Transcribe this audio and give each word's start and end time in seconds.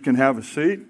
She 0.00 0.04
can 0.04 0.14
have 0.14 0.38
a 0.38 0.42
seat. 0.42 0.80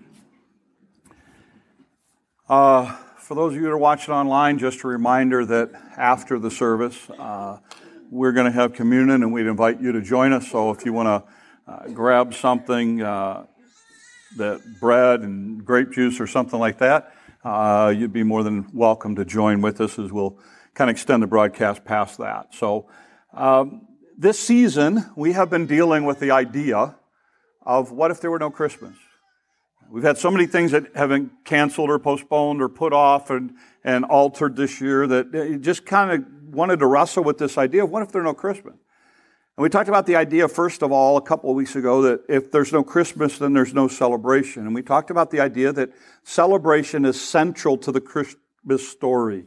Uh, 2.48 2.95
for 3.19 3.34
those 3.34 3.55
of 3.55 3.56
you 3.56 3.62
that 3.62 3.70
are 3.70 3.77
watching 3.77 4.14
online, 4.14 4.56
just 4.56 4.84
a 4.84 4.86
reminder 4.86 5.44
that 5.47 5.72
after 5.97 6.39
the 6.39 6.48
service, 6.48 7.11
uh, 7.19 7.58
we're 8.08 8.31
going 8.31 8.47
to 8.47 8.53
have 8.53 8.72
communion 8.72 9.25
and 9.25 9.33
we'd 9.33 9.48
invite 9.48 9.81
you 9.81 9.91
to 9.91 10.00
join 10.00 10.33
us. 10.33 10.48
So 10.48 10.70
if 10.70 10.84
you 10.84 10.92
want 10.92 11.27
to 11.66 11.72
uh, 11.72 11.88
grab 11.88 12.34
something, 12.34 13.03
uh, 13.03 13.47
that 14.36 14.61
bread 14.78 15.22
and 15.22 15.64
grape 15.64 15.91
juice 15.91 16.20
or 16.20 16.28
something 16.28 16.61
like 16.61 16.78
that, 16.78 17.12
uh, 17.42 17.92
you'd 17.97 18.12
be 18.12 18.22
more 18.22 18.44
than 18.44 18.70
welcome 18.72 19.16
to 19.16 19.25
join 19.25 19.61
with 19.61 19.81
us 19.81 19.98
as 19.98 20.12
we'll 20.12 20.38
kind 20.75 20.88
of 20.88 20.94
extend 20.94 21.20
the 21.20 21.27
broadcast 21.27 21.84
past 21.84 22.19
that. 22.19 22.55
So 22.55 22.88
um, 23.34 23.88
this 24.16 24.38
season, 24.38 25.05
we 25.16 25.33
have 25.33 25.50
been 25.50 25.66
dealing 25.66 26.05
with 26.05 26.20
the 26.20 26.31
idea 26.31 26.94
of 27.62 27.92
what 27.92 28.11
if 28.11 28.20
there 28.20 28.30
were 28.30 28.39
no 28.39 28.50
Christmas? 28.50 28.97
We've 29.91 30.05
had 30.05 30.19
so 30.19 30.30
many 30.30 30.47
things 30.47 30.70
that 30.70 30.94
have 30.94 31.08
been 31.08 31.30
canceled 31.44 31.91
or 31.91 31.98
postponed 31.98 32.62
or 32.62 32.69
put 32.69 32.92
off 32.92 33.30
and, 33.30 33.55
and 33.83 34.05
altered 34.05 34.55
this 34.55 34.80
year 34.80 35.06
that 35.08 35.58
just 35.62 35.84
kind 35.84 36.12
of 36.12 36.55
wanted 36.55 36.78
to 36.78 36.86
wrestle 36.86 37.25
with 37.25 37.38
this 37.38 37.58
idea 37.58 37.83
of 37.83 37.91
what 37.91 38.03
if 38.03 38.12
there 38.12 38.22
there's 38.22 38.33
no 38.33 38.34
Christmas? 38.34 38.77
And 39.56 39.62
we 39.62 39.69
talked 39.69 39.88
about 39.88 40.06
the 40.06 40.14
idea, 40.14 40.47
first 40.47 40.83
of 40.83 40.92
all, 40.92 41.16
a 41.16 41.20
couple 41.20 41.50
of 41.50 41.56
weeks 41.56 41.75
ago, 41.75 42.03
that 42.03 42.22
if 42.28 42.53
there's 42.53 42.72
no 42.72 42.84
Christmas, 42.84 43.36
then 43.36 43.53
there's 43.53 43.75
no 43.75 43.88
celebration. 43.88 44.64
And 44.64 44.75
we 44.75 44.83
talked 44.83 45.11
about 45.11 45.31
the 45.31 45.41
idea 45.41 45.72
that 45.72 45.91
celebration 46.22 47.05
is 47.05 47.20
central 47.20 47.77
to 47.78 47.91
the 47.91 48.00
Christmas 48.00 48.88
story. 48.88 49.44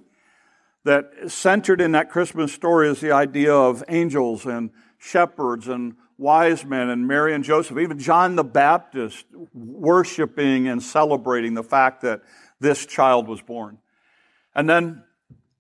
That 0.84 1.32
centered 1.32 1.80
in 1.80 1.94
that 1.94 2.10
Christmas 2.10 2.52
story 2.52 2.90
is 2.90 3.00
the 3.00 3.14
idea 3.14 3.54
of 3.54 3.82
angels 3.88 4.46
and 4.46 4.72
shepherds 4.98 5.70
and 5.70 5.96
wise 6.18 6.66
men 6.66 6.90
and 6.90 7.08
Mary 7.08 7.34
and 7.34 7.44
Joseph, 7.44 7.78
even 7.78 8.00
John 8.00 8.36
the 8.36 8.44
Baptist 8.44 9.26
worshiping 9.54 10.68
and 10.68 10.82
celebrating 10.82 11.54
the 11.54 11.64
fact 11.64 12.02
that 12.02 12.22
this 12.60 12.86
child 12.86 13.28
was 13.28 13.42
born. 13.42 13.78
And 14.56 14.70
then 14.70 15.04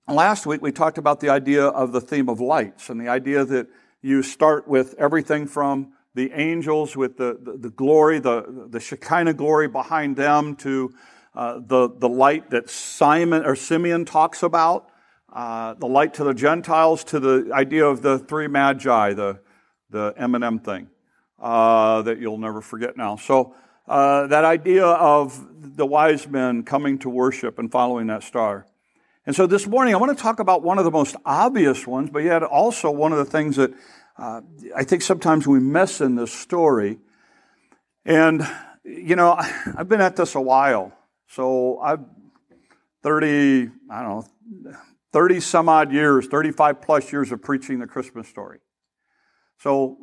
last 0.08 0.46
week 0.46 0.62
we 0.62 0.72
talked 0.72 0.98
about 0.98 1.20
the 1.20 1.30
idea 1.30 1.66
of 1.66 1.92
the 1.92 2.02
theme 2.02 2.30
of 2.30 2.40
lights 2.40 2.90
and 2.90 3.00
the 3.00 3.10
idea 3.10 3.46
that 3.46 3.68
you 4.02 4.22
start 4.22 4.68
with 4.68 4.96
everything 4.98 5.48
from 5.48 5.94
the 6.16 6.32
angels 6.34 6.96
with 6.96 7.18
the, 7.18 7.38
the, 7.42 7.58
the 7.58 7.70
glory, 7.70 8.20
the, 8.20 8.68
the 8.70 8.80
Shekinah 8.80 9.34
glory 9.34 9.68
behind 9.68 10.16
them 10.16 10.56
to 10.58 10.94
uh, 11.34 11.60
the, 11.66 11.90
the 11.98 12.10
light 12.10 12.52
that 12.52 12.70
Simon 12.70 13.44
or 13.46 13.56
Simeon 13.56 14.06
talks 14.06 14.44
about, 14.44 14.90
uh, 15.32 15.74
the 15.74 15.88
light 15.88 16.14
to 16.16 16.24
the 16.24 16.34
Gentiles, 16.34 17.04
to 17.06 17.20
the 17.20 17.50
idea 17.52 17.86
of 17.86 18.04
the 18.04 18.20
three 18.20 18.48
magi, 18.48 19.14
the 19.14 19.40
the 19.94 20.14
M&M 20.18 20.60
thing 20.60 20.90
uh, 21.40 22.02
that 22.02 22.20
you'll 22.20 22.38
never 22.38 22.60
forget 22.60 22.98
now. 22.98 23.16
So 23.16 23.56
uh, 23.88 24.28
that 24.28 24.44
idea 24.44 24.86
of 24.86 25.76
the 25.78 25.86
wise 25.86 26.28
men 26.28 26.64
coming 26.64 27.00
to 27.00 27.10
worship 27.10 27.60
and 27.60 27.72
following 27.72 28.08
that 28.08 28.24
star. 28.24 28.66
And 29.26 29.34
so 29.34 29.48
this 29.48 29.66
morning 29.68 29.94
I 29.94 29.98
want 29.98 30.18
to 30.18 30.22
talk 30.22 30.40
about 30.40 30.64
one 30.64 30.78
of 30.78 30.84
the 30.84 30.92
most 30.92 31.16
obvious 31.26 31.88
ones, 31.88 32.10
but 32.10 32.24
yet 32.24 32.44
also 32.44 32.92
one 32.92 33.14
of 33.14 33.20
the 33.20 33.26
things 33.26 33.56
that 33.56 33.72
uh, 34.18 34.42
I 34.76 34.84
think 34.84 35.02
sometimes 35.02 35.48
we 35.48 35.60
miss 35.60 36.02
in 36.02 36.16
this 36.16 36.34
story. 36.34 36.98
And, 38.04 38.46
you 38.84 39.16
know, 39.16 39.38
I've 39.78 39.88
been 39.88 40.02
at 40.02 40.18
this 40.18 40.36
a 40.36 40.42
while. 40.42 40.92
So 41.28 41.80
I've 41.80 42.02
30, 43.04 43.70
I 43.92 44.02
don't 44.02 44.10
know, 44.10 44.74
30 45.12 45.40
some 45.42 45.70
odd 45.70 45.92
years, 45.92 46.26
35 46.28 46.82
plus 46.82 47.12
years 47.12 47.32
of 47.32 47.42
preaching 47.42 47.80
the 47.80 47.88
Christmas 47.88 48.28
story. 48.28 48.60
So 49.64 49.98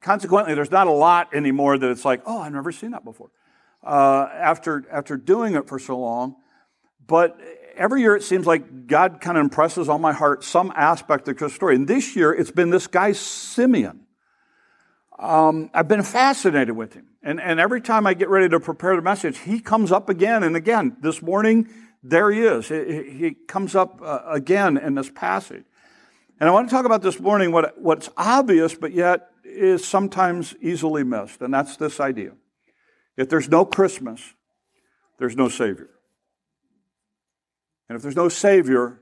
consequently, 0.00 0.54
there's 0.54 0.72
not 0.72 0.88
a 0.88 0.92
lot 0.92 1.34
anymore 1.34 1.78
that 1.78 1.88
it's 1.88 2.04
like, 2.04 2.22
oh, 2.26 2.40
I've 2.40 2.52
never 2.52 2.72
seen 2.72 2.90
that 2.90 3.04
before. 3.04 3.30
Uh, 3.80 4.28
after 4.32 4.84
after 4.90 5.16
doing 5.16 5.54
it 5.54 5.68
for 5.68 5.78
so 5.78 5.96
long, 5.98 6.34
but 7.06 7.38
every 7.76 8.00
year 8.00 8.16
it 8.16 8.24
seems 8.24 8.44
like 8.44 8.88
God 8.88 9.20
kind 9.20 9.38
of 9.38 9.42
impresses 9.42 9.88
on 9.88 10.00
my 10.00 10.12
heart 10.12 10.42
some 10.42 10.72
aspect 10.74 11.28
of 11.28 11.38
the 11.38 11.48
story. 11.48 11.76
And 11.76 11.86
this 11.86 12.16
year 12.16 12.32
it's 12.32 12.50
been 12.50 12.70
this 12.70 12.88
guy 12.88 13.12
Simeon. 13.12 14.00
Um, 15.16 15.70
I've 15.72 15.86
been 15.86 16.02
fascinated 16.02 16.74
with 16.74 16.94
him, 16.94 17.06
and 17.22 17.40
and 17.40 17.60
every 17.60 17.80
time 17.80 18.08
I 18.08 18.14
get 18.14 18.28
ready 18.28 18.48
to 18.48 18.58
prepare 18.58 18.96
the 18.96 19.02
message, 19.02 19.38
he 19.38 19.60
comes 19.60 19.92
up 19.92 20.08
again 20.08 20.42
and 20.42 20.56
again. 20.56 20.96
This 21.00 21.22
morning, 21.22 21.68
there 22.02 22.32
he 22.32 22.40
is. 22.40 22.68
He, 22.68 23.02
he 23.10 23.34
comes 23.46 23.76
up 23.76 24.00
uh, 24.02 24.22
again 24.26 24.76
in 24.76 24.96
this 24.96 25.10
passage. 25.10 25.66
And 26.40 26.48
I 26.48 26.52
want 26.52 26.68
to 26.68 26.74
talk 26.74 26.84
about 26.84 27.02
this 27.02 27.20
morning 27.20 27.52
what, 27.52 27.80
what's 27.80 28.10
obvious, 28.16 28.74
but 28.74 28.92
yet 28.92 29.28
is 29.44 29.86
sometimes 29.86 30.54
easily 30.60 31.04
missed, 31.04 31.40
and 31.42 31.54
that's 31.54 31.76
this 31.76 32.00
idea. 32.00 32.32
If 33.16 33.28
there's 33.28 33.48
no 33.48 33.64
Christmas, 33.64 34.34
there's 35.18 35.36
no 35.36 35.48
Savior. 35.48 35.90
And 37.88 37.96
if 37.96 38.02
there's 38.02 38.16
no 38.16 38.28
Savior, 38.28 39.00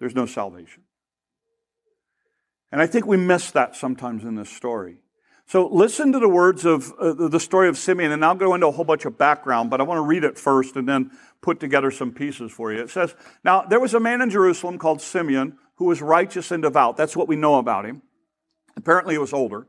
there's 0.00 0.14
no 0.14 0.26
salvation. 0.26 0.82
And 2.72 2.80
I 2.80 2.86
think 2.86 3.06
we 3.06 3.16
miss 3.16 3.50
that 3.52 3.76
sometimes 3.76 4.24
in 4.24 4.34
this 4.34 4.50
story. 4.50 4.96
So 5.46 5.68
listen 5.68 6.12
to 6.12 6.18
the 6.18 6.28
words 6.28 6.64
of 6.64 6.92
uh, 6.98 7.28
the 7.28 7.38
story 7.38 7.68
of 7.68 7.76
Simeon, 7.76 8.10
and 8.10 8.24
I'll 8.24 8.34
go 8.34 8.54
into 8.54 8.66
a 8.66 8.72
whole 8.72 8.84
bunch 8.84 9.04
of 9.04 9.18
background, 9.18 9.70
but 9.70 9.80
I 9.80 9.84
want 9.84 9.98
to 9.98 10.02
read 10.02 10.24
it 10.24 10.38
first 10.38 10.76
and 10.76 10.88
then 10.88 11.10
put 11.42 11.60
together 11.60 11.90
some 11.90 12.12
pieces 12.12 12.50
for 12.50 12.72
you. 12.72 12.80
It 12.80 12.90
says, 12.90 13.14
Now 13.44 13.62
there 13.62 13.80
was 13.80 13.94
a 13.94 14.00
man 14.00 14.22
in 14.22 14.30
Jerusalem 14.30 14.78
called 14.78 15.02
Simeon 15.02 15.58
who 15.76 15.84
was 15.86 16.00
righteous 16.00 16.50
and 16.50 16.62
devout. 16.62 16.96
That's 16.96 17.16
what 17.16 17.28
we 17.28 17.36
know 17.36 17.56
about 17.56 17.84
him. 17.84 18.02
Apparently, 18.76 19.14
he 19.14 19.18
was 19.18 19.32
older. 19.32 19.66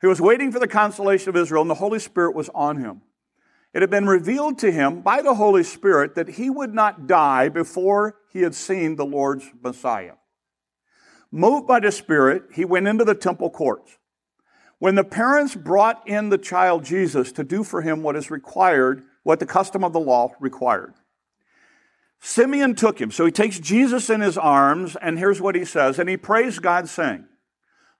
He 0.00 0.06
was 0.06 0.20
waiting 0.20 0.52
for 0.52 0.60
the 0.60 0.68
consolation 0.68 1.28
of 1.28 1.36
Israel, 1.36 1.62
and 1.62 1.70
the 1.70 1.74
Holy 1.74 1.98
Spirit 1.98 2.34
was 2.34 2.48
on 2.54 2.78
him. 2.78 3.02
It 3.74 3.82
had 3.82 3.90
been 3.90 4.06
revealed 4.06 4.58
to 4.60 4.70
him 4.70 5.02
by 5.02 5.20
the 5.20 5.34
Holy 5.34 5.62
Spirit 5.62 6.14
that 6.14 6.30
he 6.30 6.48
would 6.48 6.72
not 6.72 7.06
die 7.06 7.48
before 7.48 8.16
he 8.32 8.40
had 8.40 8.54
seen 8.54 8.96
the 8.96 9.04
Lord's 9.04 9.50
Messiah. 9.62 10.14
Moved 11.30 11.66
by 11.66 11.80
the 11.80 11.92
Spirit, 11.92 12.44
he 12.54 12.64
went 12.64 12.88
into 12.88 13.04
the 13.04 13.14
temple 13.14 13.50
courts. 13.50 13.98
When 14.78 14.94
the 14.94 15.04
parents 15.04 15.54
brought 15.54 16.06
in 16.08 16.28
the 16.28 16.38
child 16.38 16.84
Jesus 16.84 17.32
to 17.32 17.44
do 17.44 17.64
for 17.64 17.82
him 17.82 18.02
what 18.02 18.16
is 18.16 18.30
required, 18.30 19.02
what 19.24 19.40
the 19.40 19.46
custom 19.46 19.84
of 19.84 19.92
the 19.92 20.00
law 20.00 20.32
required, 20.40 20.94
Simeon 22.20 22.74
took 22.74 23.00
him. 23.00 23.10
So 23.10 23.24
he 23.24 23.32
takes 23.32 23.60
Jesus 23.60 24.10
in 24.10 24.20
his 24.20 24.36
arms, 24.36 24.96
and 24.96 25.18
here's 25.18 25.40
what 25.40 25.54
he 25.54 25.64
says. 25.64 25.98
And 25.98 26.08
he 26.08 26.16
prays 26.16 26.58
God, 26.58 26.88
saying, 26.88 27.26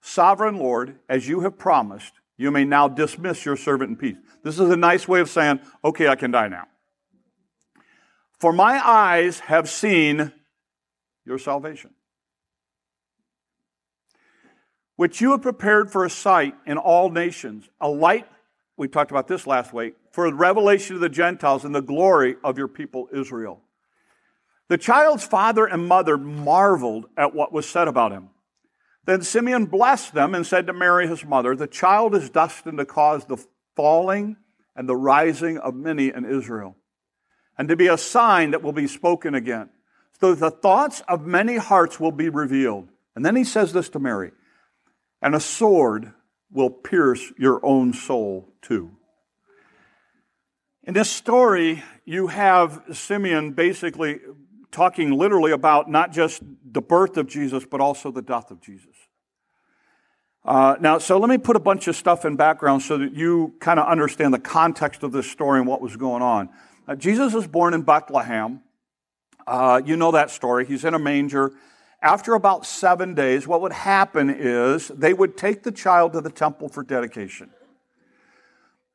Sovereign 0.00 0.58
Lord, 0.58 0.98
as 1.08 1.28
you 1.28 1.40
have 1.40 1.58
promised, 1.58 2.14
you 2.36 2.50
may 2.50 2.64
now 2.64 2.88
dismiss 2.88 3.44
your 3.44 3.56
servant 3.56 3.90
in 3.90 3.96
peace. 3.96 4.16
This 4.44 4.58
is 4.58 4.70
a 4.70 4.76
nice 4.76 5.08
way 5.08 5.20
of 5.20 5.28
saying, 5.28 5.60
okay, 5.84 6.08
I 6.08 6.14
can 6.14 6.30
die 6.30 6.48
now. 6.48 6.66
For 8.38 8.52
my 8.52 8.80
eyes 8.84 9.40
have 9.40 9.68
seen 9.68 10.32
your 11.24 11.38
salvation, 11.38 11.90
which 14.94 15.20
you 15.20 15.32
have 15.32 15.42
prepared 15.42 15.90
for 15.90 16.04
a 16.04 16.10
sight 16.10 16.54
in 16.64 16.78
all 16.78 17.10
nations, 17.10 17.68
a 17.80 17.88
light, 17.88 18.28
we 18.76 18.86
talked 18.86 19.10
about 19.10 19.26
this 19.26 19.44
last 19.44 19.72
week, 19.72 19.96
for 20.12 20.30
the 20.30 20.36
revelation 20.36 20.94
of 20.94 21.00
the 21.00 21.08
Gentiles 21.08 21.64
and 21.64 21.74
the 21.74 21.82
glory 21.82 22.36
of 22.44 22.56
your 22.56 22.68
people 22.68 23.08
Israel. 23.12 23.60
The 24.68 24.78
child's 24.78 25.24
father 25.24 25.66
and 25.66 25.86
mother 25.86 26.18
marveled 26.18 27.06
at 27.16 27.34
what 27.34 27.52
was 27.52 27.68
said 27.68 27.88
about 27.88 28.12
him. 28.12 28.28
Then 29.06 29.22
Simeon 29.22 29.66
blessed 29.66 30.12
them 30.12 30.34
and 30.34 30.46
said 30.46 30.66
to 30.66 30.74
Mary, 30.74 31.08
his 31.08 31.24
mother, 31.24 31.56
The 31.56 31.66
child 31.66 32.14
is 32.14 32.28
destined 32.28 32.76
to 32.78 32.84
cause 32.84 33.24
the 33.24 33.42
falling 33.74 34.36
and 34.76 34.86
the 34.86 34.96
rising 34.96 35.56
of 35.56 35.74
many 35.74 36.08
in 36.08 36.26
Israel, 36.26 36.76
and 37.56 37.68
to 37.68 37.76
be 37.76 37.86
a 37.86 37.96
sign 37.96 38.50
that 38.50 38.62
will 38.62 38.72
be 38.72 38.86
spoken 38.86 39.34
again. 39.34 39.70
So 40.20 40.34
that 40.34 40.40
the 40.40 40.50
thoughts 40.50 41.00
of 41.08 41.26
many 41.26 41.56
hearts 41.56 41.98
will 41.98 42.12
be 42.12 42.28
revealed. 42.28 42.88
And 43.16 43.24
then 43.24 43.36
he 43.36 43.44
says 43.44 43.72
this 43.72 43.88
to 43.90 43.98
Mary, 43.98 44.32
and 45.22 45.34
a 45.34 45.40
sword 45.40 46.12
will 46.50 46.70
pierce 46.70 47.32
your 47.38 47.64
own 47.64 47.92
soul 47.92 48.52
too. 48.60 48.90
In 50.84 50.94
this 50.94 51.10
story, 51.10 51.82
you 52.04 52.28
have 52.28 52.82
Simeon 52.92 53.52
basically 53.52 54.20
talking 54.70 55.12
literally 55.12 55.52
about 55.52 55.90
not 55.90 56.12
just 56.12 56.42
the 56.64 56.82
birth 56.82 57.16
of 57.16 57.26
Jesus, 57.26 57.64
but 57.64 57.80
also 57.80 58.10
the 58.10 58.22
death 58.22 58.50
of 58.50 58.60
Jesus. 58.60 58.94
Uh, 60.44 60.76
now, 60.80 60.98
so 60.98 61.18
let 61.18 61.28
me 61.28 61.36
put 61.36 61.56
a 61.56 61.60
bunch 61.60 61.88
of 61.88 61.96
stuff 61.96 62.24
in 62.24 62.36
background 62.36 62.82
so 62.82 62.96
that 62.98 63.14
you 63.14 63.54
kind 63.60 63.78
of 63.78 63.86
understand 63.86 64.32
the 64.32 64.38
context 64.38 65.02
of 65.02 65.12
this 65.12 65.30
story 65.30 65.58
and 65.58 65.68
what 65.68 65.80
was 65.80 65.96
going 65.96 66.22
on. 66.22 66.48
Uh, 66.86 66.94
Jesus 66.94 67.34
was 67.34 67.46
born 67.46 67.74
in 67.74 67.82
Bethlehem. 67.82 68.62
Uh, 69.46 69.82
you 69.84 69.96
know 69.96 70.10
that 70.12 70.30
story. 70.30 70.64
He's 70.64 70.84
in 70.84 70.94
a 70.94 70.98
manger. 70.98 71.52
After 72.00 72.34
about 72.34 72.64
seven 72.64 73.14
days, 73.14 73.46
what 73.46 73.60
would 73.60 73.72
happen 73.72 74.30
is 74.30 74.88
they 74.88 75.12
would 75.12 75.36
take 75.36 75.64
the 75.64 75.72
child 75.72 76.12
to 76.12 76.20
the 76.20 76.30
temple 76.30 76.68
for 76.68 76.82
dedication. 76.82 77.50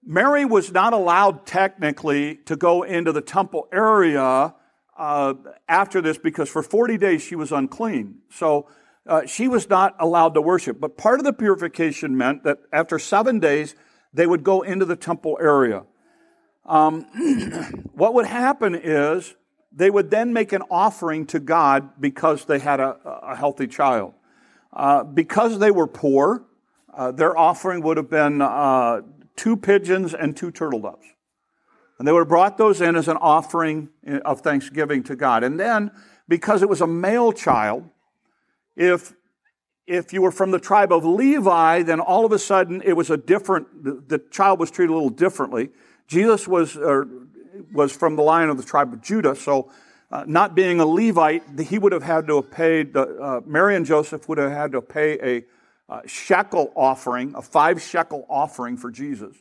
Mary 0.05 0.45
was 0.45 0.71
not 0.71 0.93
allowed 0.93 1.45
technically 1.45 2.35
to 2.45 2.55
go 2.55 2.83
into 2.83 3.11
the 3.11 3.21
temple 3.21 3.67
area 3.71 4.53
uh, 4.97 5.33
after 5.67 6.01
this 6.01 6.17
because 6.17 6.49
for 6.49 6.63
40 6.63 6.97
days 6.97 7.21
she 7.21 7.35
was 7.35 7.51
unclean. 7.51 8.19
So 8.29 8.67
uh, 9.05 9.25
she 9.25 9.47
was 9.47 9.69
not 9.69 9.95
allowed 9.99 10.33
to 10.35 10.41
worship. 10.41 10.79
But 10.79 10.97
part 10.97 11.19
of 11.19 11.25
the 11.25 11.33
purification 11.33 12.17
meant 12.17 12.43
that 12.43 12.59
after 12.71 12.99
seven 12.99 13.39
days, 13.39 13.75
they 14.13 14.27
would 14.27 14.43
go 14.43 14.61
into 14.61 14.85
the 14.85 14.95
temple 14.95 15.37
area. 15.41 15.83
um, 16.65 17.01
what 17.93 18.13
would 18.13 18.25
happen 18.25 18.75
is 18.75 19.35
they 19.75 19.89
would 19.89 20.11
then 20.11 20.31
make 20.31 20.53
an 20.53 20.61
offering 20.69 21.25
to 21.27 21.39
God 21.39 21.99
because 21.99 22.45
they 22.45 22.59
had 22.59 22.79
a, 22.79 22.95
a 23.23 23.35
healthy 23.35 23.67
child. 23.67 24.13
Uh, 24.71 25.03
because 25.03 25.59
they 25.59 25.71
were 25.71 25.87
poor, 25.87 26.45
uh, 26.93 27.11
their 27.11 27.37
offering 27.37 27.81
would 27.81 27.97
have 27.97 28.09
been 28.09 28.41
uh, 28.41 29.01
two 29.35 29.57
pigeons 29.57 30.13
and 30.13 30.37
two 30.37 30.51
turtle 30.51 30.79
doves. 30.79 31.05
And 32.03 32.07
they 32.09 32.11
would 32.11 32.19
have 32.19 32.27
brought 32.27 32.57
those 32.57 32.81
in 32.81 32.97
as 32.97 33.07
an 33.07 33.15
offering 33.15 33.87
of 34.25 34.41
thanksgiving 34.41 35.03
to 35.03 35.15
God. 35.15 35.41
And 35.41 35.57
then, 35.57 35.89
because 36.27 36.61
it 36.61 36.67
was 36.67 36.81
a 36.81 36.85
male 36.85 37.31
child, 37.31 37.89
if 38.75 39.13
if 39.87 40.11
you 40.11 40.21
were 40.21 40.33
from 40.33 40.51
the 40.51 40.59
tribe 40.59 40.91
of 40.91 41.05
Levi, 41.05 41.83
then 41.83 42.01
all 42.01 42.25
of 42.25 42.33
a 42.33 42.39
sudden 42.39 42.81
it 42.83 42.91
was 42.91 43.09
a 43.09 43.15
different, 43.15 43.85
the, 43.85 44.03
the 44.05 44.19
child 44.19 44.59
was 44.59 44.69
treated 44.69 44.91
a 44.91 44.93
little 44.95 45.09
differently. 45.09 45.69
Jesus 46.07 46.45
was, 46.45 46.77
was 47.71 47.95
from 47.95 48.17
the 48.17 48.21
line 48.21 48.49
of 48.49 48.57
the 48.57 48.63
tribe 48.63 48.91
of 48.91 49.01
Judah, 49.01 49.33
so 49.33 49.71
uh, 50.11 50.25
not 50.27 50.55
being 50.55 50.81
a 50.81 50.85
Levite, 50.85 51.57
he 51.57 51.79
would 51.79 51.93
have 51.93 52.03
had 52.03 52.27
to 52.27 52.35
have 52.35 52.51
paid, 52.51 52.97
uh, 52.97 53.39
Mary 53.45 53.77
and 53.77 53.85
Joseph 53.85 54.27
would 54.27 54.39
have 54.39 54.51
had 54.51 54.73
to 54.73 54.81
pay 54.81 55.37
a 55.37 55.45
uh, 55.89 56.01
shekel 56.05 56.73
offering, 56.75 57.33
a 57.37 57.41
five 57.41 57.81
shekel 57.81 58.25
offering 58.29 58.75
for 58.75 58.91
Jesus. 58.91 59.37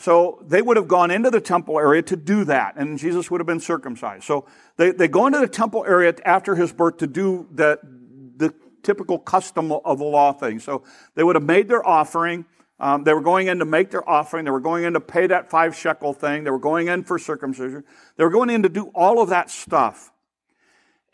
So 0.00 0.44
they 0.46 0.62
would 0.62 0.76
have 0.76 0.86
gone 0.86 1.10
into 1.10 1.28
the 1.28 1.40
temple 1.40 1.76
area 1.76 2.02
to 2.02 2.14
do 2.14 2.44
that, 2.44 2.76
and 2.76 2.98
Jesus 2.98 3.32
would 3.32 3.40
have 3.40 3.48
been 3.48 3.58
circumcised. 3.58 4.22
So 4.22 4.46
they, 4.76 4.92
they 4.92 5.08
go 5.08 5.26
into 5.26 5.40
the 5.40 5.48
temple 5.48 5.84
area 5.84 6.14
after 6.24 6.54
his 6.54 6.72
birth 6.72 6.98
to 6.98 7.08
do 7.08 7.48
that, 7.54 7.80
the 7.82 8.54
typical 8.84 9.18
custom 9.18 9.72
of 9.72 9.98
the 9.98 10.04
law 10.04 10.32
thing. 10.32 10.60
So 10.60 10.84
they 11.16 11.24
would 11.24 11.34
have 11.34 11.42
made 11.42 11.66
their 11.66 11.84
offering. 11.84 12.44
Um, 12.78 13.02
they 13.02 13.12
were 13.12 13.20
going 13.20 13.48
in 13.48 13.58
to 13.58 13.64
make 13.64 13.90
their 13.90 14.08
offering. 14.08 14.44
They 14.44 14.52
were 14.52 14.60
going 14.60 14.84
in 14.84 14.92
to 14.92 15.00
pay 15.00 15.26
that 15.26 15.50
five 15.50 15.74
shekel 15.74 16.12
thing. 16.12 16.44
They 16.44 16.52
were 16.52 16.60
going 16.60 16.86
in 16.86 17.02
for 17.02 17.18
circumcision. 17.18 17.82
They 18.16 18.22
were 18.22 18.30
going 18.30 18.50
in 18.50 18.62
to 18.62 18.68
do 18.68 18.92
all 18.94 19.20
of 19.20 19.30
that 19.30 19.50
stuff. 19.50 20.12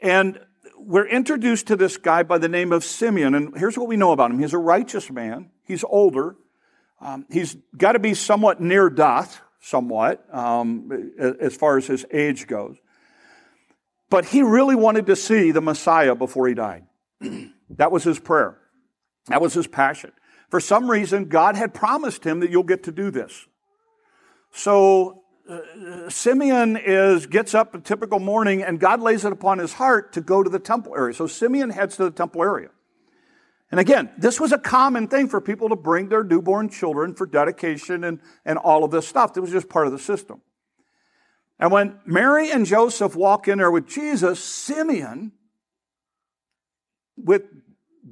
And 0.03 0.39
we're 0.77 1.07
introduced 1.07 1.69
to 1.69 1.77
this 1.77 1.97
guy 1.97 2.23
by 2.23 2.37
the 2.37 2.51
name 2.51 2.71
of 2.71 2.85
Simeon. 2.85 3.35
And 3.35 3.57
here's 3.57 3.79
what 3.79 3.89
we 3.89 3.97
know 3.97 4.13
about 4.13 4.31
him 4.31 4.41
he's 4.41 4.53
a 4.53 4.59
righteous 4.59 5.11
man, 5.11 5.49
he's 5.63 5.85
older, 5.85 6.37
um, 7.05 7.27
he's 7.31 7.57
got 7.77 7.93
to 7.93 7.99
be 7.99 8.15
somewhat 8.15 8.61
near 8.61 8.89
death, 8.89 9.41
somewhat, 9.61 10.25
um, 10.35 11.13
as 11.19 11.55
far 11.55 11.77
as 11.77 11.87
his 11.87 12.07
age 12.11 12.47
goes. 12.47 12.77
But 14.09 14.25
he 14.25 14.43
really 14.43 14.75
wanted 14.75 15.07
to 15.07 15.17
see 15.17 15.51
the 15.51 15.61
Messiah 15.61 16.15
before 16.15 16.49
he 16.49 16.55
died. 16.55 16.87
that 17.71 17.93
was 17.93 18.05
his 18.05 18.19
prayer. 18.19 18.59
That 19.27 19.43
was 19.43 19.53
his 19.53 19.67
passion. 19.67 20.13
For 20.51 20.61
some 20.61 20.91
reason, 20.91 21.27
God 21.27 21.57
had 21.57 21.75
promised 21.75 22.25
him 22.25 22.41
that 22.41 22.51
you'll 22.51 22.63
get 22.63 22.85
to 22.85 22.93
do 22.93 23.11
this. 23.11 23.47
So 24.53 25.25
uh, 25.49 26.09
Simeon 26.09 26.79
is 26.79 27.27
gets 27.27 27.55
up 27.55 27.75
a 27.75 27.81
typical 27.81 28.19
morning 28.19 28.63
and 28.63 28.81
God 28.81 29.01
lays 29.01 29.25
it 29.25 29.33
upon 29.33 29.59
his 29.59 29.75
heart 29.75 30.13
to 30.15 30.23
go 30.23 30.43
to 30.43 30.49
the 30.49 30.59
temple 30.59 30.95
area. 30.97 31.13
So 31.13 31.27
Simeon 31.27 31.71
heads 31.71 31.97
to 31.97 32.05
the 32.05 32.11
temple 32.11 32.43
area. 32.43 32.69
And 33.71 33.81
again, 33.81 34.11
this 34.19 34.39
was 34.39 34.53
a 34.53 34.59
common 34.59 35.09
thing 35.09 35.29
for 35.29 35.41
people 35.41 35.71
to 35.71 35.77
bring 35.77 36.09
their 36.09 36.23
newborn 36.23 36.69
children 36.69 37.15
for 37.15 37.27
dedication 37.27 38.05
and, 38.05 38.21
and 38.45 38.59
all 38.59 38.85
of 38.85 38.91
this 38.91 39.09
stuff. 39.09 39.37
It 39.37 39.41
was 39.41 39.51
just 39.51 39.69
part 39.69 39.87
of 39.87 39.93
the 39.93 39.99
system. 39.99 40.43
And 41.59 41.73
when 41.73 41.99
Mary 42.05 42.51
and 42.51 42.67
Joseph 42.67 43.17
walk 43.17 43.49
in 43.49 43.59
there 43.59 43.71
with 43.71 43.87
Jesus, 43.87 44.43
Simeon, 44.43 45.33
with 47.17 47.43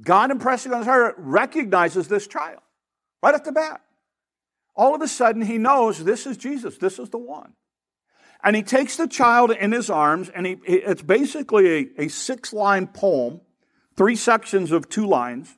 God 0.01 0.31
impressing 0.31 0.71
on 0.71 0.79
his 0.79 0.87
heart, 0.87 1.15
recognizes 1.17 2.07
this 2.07 2.27
child 2.27 2.59
right 3.21 3.35
off 3.35 3.43
the 3.43 3.51
bat. 3.51 3.81
All 4.75 4.95
of 4.95 5.01
a 5.01 5.07
sudden, 5.07 5.41
he 5.41 5.57
knows 5.57 6.03
this 6.03 6.25
is 6.25 6.37
Jesus, 6.37 6.77
this 6.77 6.99
is 6.99 7.09
the 7.09 7.17
one. 7.17 7.53
And 8.43 8.55
he 8.55 8.63
takes 8.63 8.97
the 8.97 9.07
child 9.07 9.51
in 9.51 9.71
his 9.71 9.89
arms, 9.89 10.29
and 10.29 10.45
he, 10.45 10.57
it's 10.65 11.01
basically 11.01 11.91
a, 11.97 12.03
a 12.03 12.07
six 12.09 12.51
line 12.51 12.87
poem, 12.87 13.41
three 13.95 14.15
sections 14.15 14.71
of 14.71 14.89
two 14.89 15.05
lines. 15.05 15.57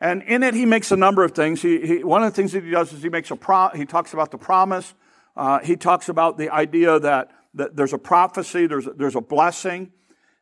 And 0.00 0.22
in 0.22 0.42
it, 0.42 0.54
he 0.54 0.66
makes 0.66 0.92
a 0.92 0.96
number 0.96 1.24
of 1.24 1.32
things. 1.32 1.62
He, 1.62 1.86
he, 1.86 2.04
one 2.04 2.22
of 2.22 2.32
the 2.32 2.36
things 2.36 2.52
that 2.52 2.64
he 2.64 2.70
does 2.70 2.92
is 2.92 3.02
he 3.02 3.08
makes 3.08 3.30
a 3.30 3.36
pro, 3.36 3.68
he 3.70 3.86
talks 3.86 4.12
about 4.12 4.30
the 4.30 4.38
promise. 4.38 4.94
Uh, 5.36 5.60
he 5.60 5.76
talks 5.76 6.08
about 6.08 6.38
the 6.38 6.50
idea 6.50 6.98
that, 7.00 7.30
that 7.54 7.76
there's 7.76 7.92
a 7.92 7.98
prophecy, 7.98 8.66
there's, 8.66 8.86
there's 8.96 9.16
a 9.16 9.20
blessing. 9.20 9.92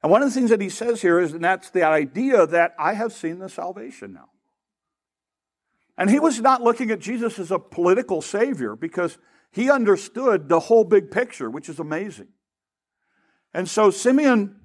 And 0.02 0.10
one 0.10 0.22
of 0.22 0.28
the 0.28 0.34
things 0.34 0.50
that 0.50 0.60
he 0.60 0.68
says 0.68 1.00
here 1.00 1.20
is, 1.20 1.32
and 1.32 1.44
that's 1.44 1.70
the 1.70 1.84
idea 1.84 2.46
that 2.46 2.74
I 2.78 2.94
have 2.94 3.12
seen 3.12 3.38
the 3.38 3.48
salvation 3.48 4.12
now. 4.12 4.30
And 5.96 6.10
he 6.10 6.18
was 6.18 6.40
not 6.40 6.62
looking 6.62 6.90
at 6.90 6.98
Jesus 6.98 7.38
as 7.38 7.50
a 7.50 7.58
political 7.58 8.20
savior 8.20 8.74
because 8.74 9.18
he 9.52 9.70
understood 9.70 10.48
the 10.48 10.58
whole 10.58 10.84
big 10.84 11.10
picture, 11.10 11.50
which 11.50 11.68
is 11.68 11.78
amazing. 11.78 12.28
And 13.54 13.68
so 13.68 13.90
Simeon 13.90 14.56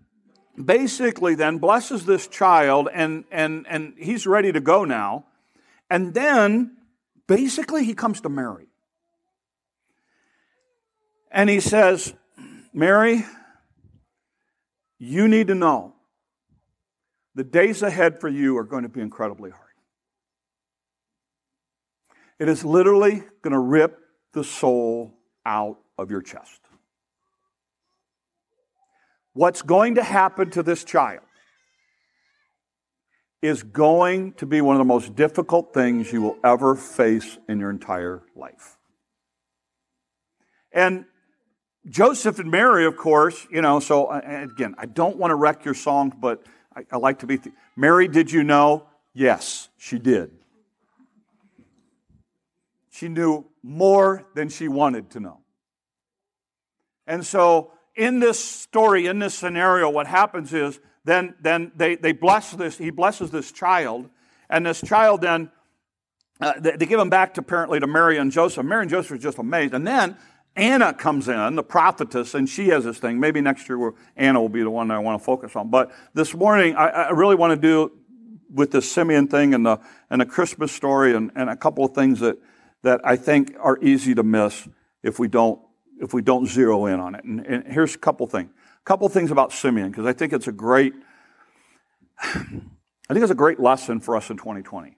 basically 0.63 1.35
then 1.35 1.57
blesses 1.57 2.05
this 2.05 2.27
child 2.27 2.89
and, 2.93 3.25
and, 3.31 3.65
and 3.69 3.93
he's 3.97 4.25
ready 4.25 4.51
to 4.51 4.59
go 4.59 4.85
now. 4.85 5.25
And 5.89 6.13
then 6.13 6.77
basically 7.27 7.85
he 7.85 7.93
comes 7.93 8.21
to 8.21 8.29
Mary. 8.29 8.67
And 11.31 11.49
he 11.49 11.59
says, 11.59 12.13
Mary, 12.73 13.25
you 14.97 15.27
need 15.27 15.47
to 15.47 15.55
know 15.55 15.93
the 17.35 17.43
days 17.43 17.83
ahead 17.83 18.19
for 18.19 18.27
you 18.27 18.57
are 18.57 18.63
going 18.63 18.83
to 18.83 18.89
be 18.89 19.01
incredibly 19.01 19.51
hard. 19.51 19.63
It 22.39 22.49
is 22.49 22.65
literally 22.65 23.23
going 23.41 23.53
to 23.53 23.59
rip 23.59 23.99
the 24.33 24.43
soul 24.43 25.13
out 25.45 25.77
of 25.97 26.09
your 26.09 26.21
chest. 26.21 26.66
What's 29.37 29.61
going 29.61 29.93
to 29.95 30.03
happen 30.03 30.49
to 30.49 30.63
this 30.63 30.83
child 30.83 31.21
is 33.43 33.61
going 33.61 34.33
to 34.33 34.47
be 34.47 34.61
one 34.61 34.75
of 34.75 34.79
the 34.79 34.85
most 34.85 35.15
difficult 35.15 35.75
things 35.75 36.11
you 36.11 36.23
will 36.23 36.39
ever 36.43 36.73
face 36.73 37.37
in 37.47 37.59
your 37.59 37.69
entire 37.69 38.23
life. 38.35 38.79
And 40.71 41.05
Joseph 41.87 42.39
and 42.39 42.49
Mary, 42.49 42.87
of 42.87 42.97
course, 42.97 43.45
you 43.51 43.61
know, 43.61 43.79
so 43.79 44.07
uh, 44.07 44.21
uh, 44.27 44.47
again, 44.51 44.73
I 44.79 44.87
don't 44.87 45.17
want 45.17 45.29
to 45.29 45.35
wreck 45.35 45.63
your 45.65 45.75
song, 45.75 46.17
but 46.19 46.43
I, 46.75 46.85
I 46.91 46.97
like 46.97 47.19
to 47.19 47.27
be. 47.27 47.37
Th- 47.37 47.55
Mary, 47.75 48.07
did 48.07 48.31
you 48.31 48.43
know? 48.43 48.87
Yes, 49.13 49.69
she 49.77 49.99
did. 49.99 50.31
She 52.89 53.07
knew 53.07 53.45
more 53.61 54.25
than 54.33 54.49
she 54.49 54.67
wanted 54.67 55.11
to 55.11 55.19
know. 55.19 55.41
And 57.05 57.23
so, 57.23 57.73
in 57.97 58.19
this 58.19 58.39
story, 58.39 59.07
in 59.07 59.19
this 59.19 59.33
scenario, 59.33 59.89
what 59.89 60.07
happens 60.07 60.53
is 60.53 60.79
then, 61.03 61.33
then 61.41 61.71
they, 61.75 61.95
they 61.95 62.11
bless 62.11 62.51
this, 62.51 62.77
he 62.77 62.91
blesses 62.91 63.31
this 63.31 63.51
child, 63.51 64.09
and 64.49 64.65
this 64.65 64.79
child 64.81 65.21
then, 65.21 65.51
uh, 66.39 66.53
they, 66.59 66.77
they, 66.77 66.85
give 66.85 66.99
him 66.99 67.09
back 67.09 67.33
to 67.33 67.41
apparently 67.41 67.79
to 67.79 67.87
Mary 67.87 68.17
and 68.17 68.31
Joseph. 68.31 68.63
Mary 68.63 68.83
and 68.83 68.91
Joseph 68.91 69.13
are 69.13 69.17
just 69.17 69.39
amazed. 69.39 69.73
And 69.73 69.87
then 69.87 70.15
Anna 70.55 70.93
comes 70.93 71.27
in, 71.27 71.55
the 71.55 71.63
prophetess, 71.63 72.35
and 72.35 72.47
she 72.47 72.67
has 72.69 72.83
this 72.83 72.99
thing. 72.99 73.19
Maybe 73.19 73.41
next 73.41 73.67
year 73.67 73.93
Anna 74.15 74.39
will 74.39 74.49
be 74.49 74.61
the 74.61 74.69
one 74.69 74.89
that 74.89 74.95
I 74.95 74.99
want 74.99 75.19
to 75.19 75.25
focus 75.25 75.55
on. 75.55 75.71
But 75.71 75.91
this 76.13 76.35
morning, 76.35 76.75
I, 76.75 76.87
I 76.87 77.09
really 77.09 77.35
want 77.35 77.59
to 77.59 77.67
do 77.67 77.91
with 78.53 78.69
the 78.71 78.81
Simeon 78.81 79.27
thing 79.27 79.55
and 79.55 79.65
the, 79.65 79.79
and 80.11 80.21
the 80.21 80.25
Christmas 80.25 80.71
story 80.71 81.15
and, 81.15 81.31
and 81.35 81.49
a 81.49 81.55
couple 81.55 81.83
of 81.83 81.95
things 81.95 82.19
that, 82.19 82.37
that 82.83 83.01
I 83.03 83.15
think 83.15 83.55
are 83.59 83.79
easy 83.81 84.13
to 84.13 84.23
miss 84.23 84.67
if 85.01 85.17
we 85.17 85.27
don't 85.27 85.59
if 86.01 86.13
we 86.13 86.21
don't 86.21 86.47
zero 86.47 86.85
in 86.85 86.99
on 86.99 87.15
it. 87.15 87.23
And, 87.23 87.45
and 87.45 87.67
here's 87.67 87.95
a 87.95 87.97
couple 87.97 88.27
things. 88.27 88.49
A 88.51 88.85
couple 88.85 89.07
things 89.09 89.31
about 89.31 89.51
Simeon 89.51 89.89
because 89.89 90.05
I 90.05 90.13
think 90.13 90.33
it's 90.33 90.47
a 90.47 90.51
great 90.51 90.93
I 93.09 93.13
think 93.13 93.23
it's 93.23 93.31
a 93.31 93.35
great 93.35 93.59
lesson 93.59 93.99
for 93.99 94.15
us 94.15 94.29
in 94.29 94.37
2020. 94.37 94.97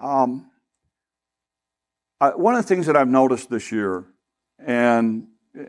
Um, 0.00 0.50
I, 2.20 2.30
one 2.30 2.54
of 2.54 2.62
the 2.62 2.68
things 2.68 2.86
that 2.86 2.96
I've 2.96 3.08
noticed 3.08 3.50
this 3.50 3.70
year, 3.72 4.06
and 4.58 5.26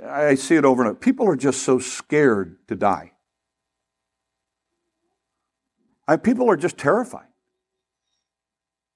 I 0.07 0.35
see 0.35 0.55
it 0.55 0.65
over 0.65 0.81
and 0.81 0.91
over, 0.91 0.99
people 0.99 1.27
are 1.27 1.35
just 1.35 1.63
so 1.63 1.79
scared 1.79 2.57
to 2.67 2.75
die. 2.75 3.13
I, 6.07 6.17
people 6.17 6.49
are 6.49 6.57
just 6.57 6.77
terrified. 6.77 7.27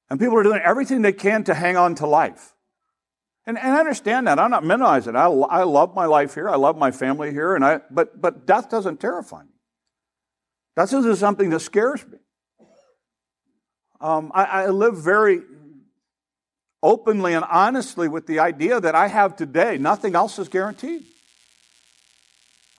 And 0.10 0.20
people 0.20 0.38
are 0.38 0.44
doing 0.44 0.62
everything 0.64 1.02
they 1.02 1.14
can 1.14 1.44
to 1.46 1.54
hang 1.54 1.76
on 1.76 1.96
to 1.96 2.08
life. 2.08 2.54
And, 3.46 3.58
and 3.58 3.74
I 3.74 3.80
understand 3.80 4.28
that. 4.28 4.40
I'm 4.40 4.52
not 4.52 4.64
minimizing 4.64 5.16
it. 5.16 5.18
I, 5.18 5.28
I 5.28 5.64
love 5.64 5.94
my 5.96 6.06
life 6.06 6.34
here. 6.34 6.50
I 6.50 6.56
love 6.56 6.78
my 6.78 6.92
family 6.92 7.32
here. 7.32 7.56
And 7.56 7.66
I, 7.66 7.82
but, 7.92 8.22
but 8.22 8.46
death 8.46 8.70
doesn't 8.70 9.00
terrify 9.02 9.44
me. 9.44 9.50
Death 10.76 10.94
isn't 10.94 11.18
something 11.18 11.50
that 11.50 11.60
scares 11.60 12.06
me. 12.08 12.18
Um, 14.00 14.32
I, 14.34 14.44
I 14.44 14.68
live 14.68 14.98
very 14.98 15.42
openly 16.82 17.34
and 17.34 17.46
honestly 17.50 18.08
with 18.08 18.28
the 18.28 18.40
idea 18.40 18.80
that 18.80 18.96
I 18.96 19.08
have 19.08 19.36
today. 19.36 19.78
Nothing 19.78 20.16
else 20.16 20.40
is 20.40 20.50
guaranteed. 20.50 21.04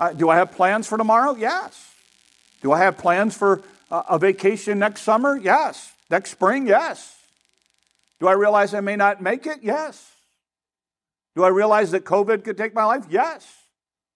Uh, 0.01 0.13
do 0.13 0.29
I 0.29 0.37
have 0.37 0.53
plans 0.53 0.87
for 0.87 0.99
tomorrow? 0.99 1.35
Yes. 1.37 1.95
Do 2.63 2.73
I 2.73 2.81
have 2.81 2.99
plans 2.99 3.37
for 3.37 3.63
uh, 3.91 4.03
a 4.09 4.19
vacation 4.19 4.79
next 4.79 5.03
summer? 5.03 5.37
Yes. 5.37 5.93
Next 6.11 6.31
spring? 6.31 6.67
Yes. 6.67 7.17
Do 8.19 8.29
I 8.29 8.33
realize 8.33 8.75
I 8.75 8.81
may 8.81 8.97
not 8.97 9.23
make 9.23 9.47
it? 9.47 9.59
Yes. 9.63 10.14
Do 11.37 11.45
I 11.45 11.49
realize 11.49 11.91
that 11.91 12.05
COVID 12.05 12.45
could 12.45 12.57
take 12.57 12.75
my 12.75 12.85
life? 12.85 13.07
Yes. 13.09 13.47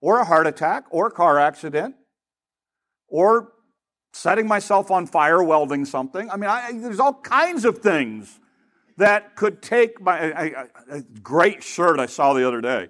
Or 0.00 0.20
a 0.20 0.24
heart 0.24 0.46
attack, 0.46 0.84
or 0.90 1.08
a 1.08 1.10
car 1.10 1.38
accident, 1.38 1.96
or 3.08 3.52
setting 4.12 4.46
myself 4.46 4.90
on 4.90 5.06
fire, 5.06 5.42
welding 5.42 5.84
something. 5.84 6.30
I 6.30 6.36
mean, 6.36 6.48
I, 6.48 6.70
there's 6.72 7.00
all 7.00 7.14
kinds 7.14 7.64
of 7.64 7.78
things 7.78 8.38
that 8.96 9.36
could 9.36 9.62
take 9.62 10.00
my 10.00 10.18
a 10.90 11.02
great 11.22 11.62
shirt 11.62 11.98
I 11.98 12.06
saw 12.06 12.32
the 12.34 12.46
other 12.46 12.60
day. 12.60 12.88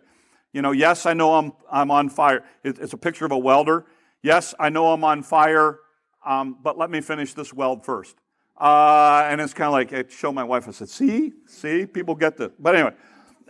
You 0.53 0.63
know, 0.63 0.73
yes, 0.73 1.07
I 1.07 1.13
know 1.13 1.35
I'm 1.35 1.53
I'm 1.71 1.91
on 1.91 2.09
fire. 2.09 2.45
It, 2.65 2.79
it's 2.79 2.93
a 2.93 2.99
picture 2.99 3.25
of 3.25 3.33
a 3.33 3.39
welder. 3.39 3.87
Yes, 4.23 4.55
I 4.59 4.69
know 4.71 4.93
I'm 4.93 5.05
on 5.05 5.23
fire, 5.23 5.79
um, 6.27 6.59
but 6.63 6.77
let 6.77 6.91
me 6.91 7.01
finish 7.01 7.35
this 7.35 7.53
weld 7.53 7.85
first. 7.85 8.17
Uh, 8.59 9.27
and 9.31 9.41
it's 9.41 9.55
kind 9.55 9.69
of 9.69 9.73
like 9.73 9.93
I 9.93 10.05
show 10.09 10.33
my 10.33 10.45
wife. 10.45 10.67
I 10.67 10.73
said, 10.73 10.89
"See, 10.89 11.33
see, 11.47 11.87
people 11.87 12.15
get 12.15 12.37
this." 12.37 12.53
But 12.59 12.75
anyway, 12.75 12.95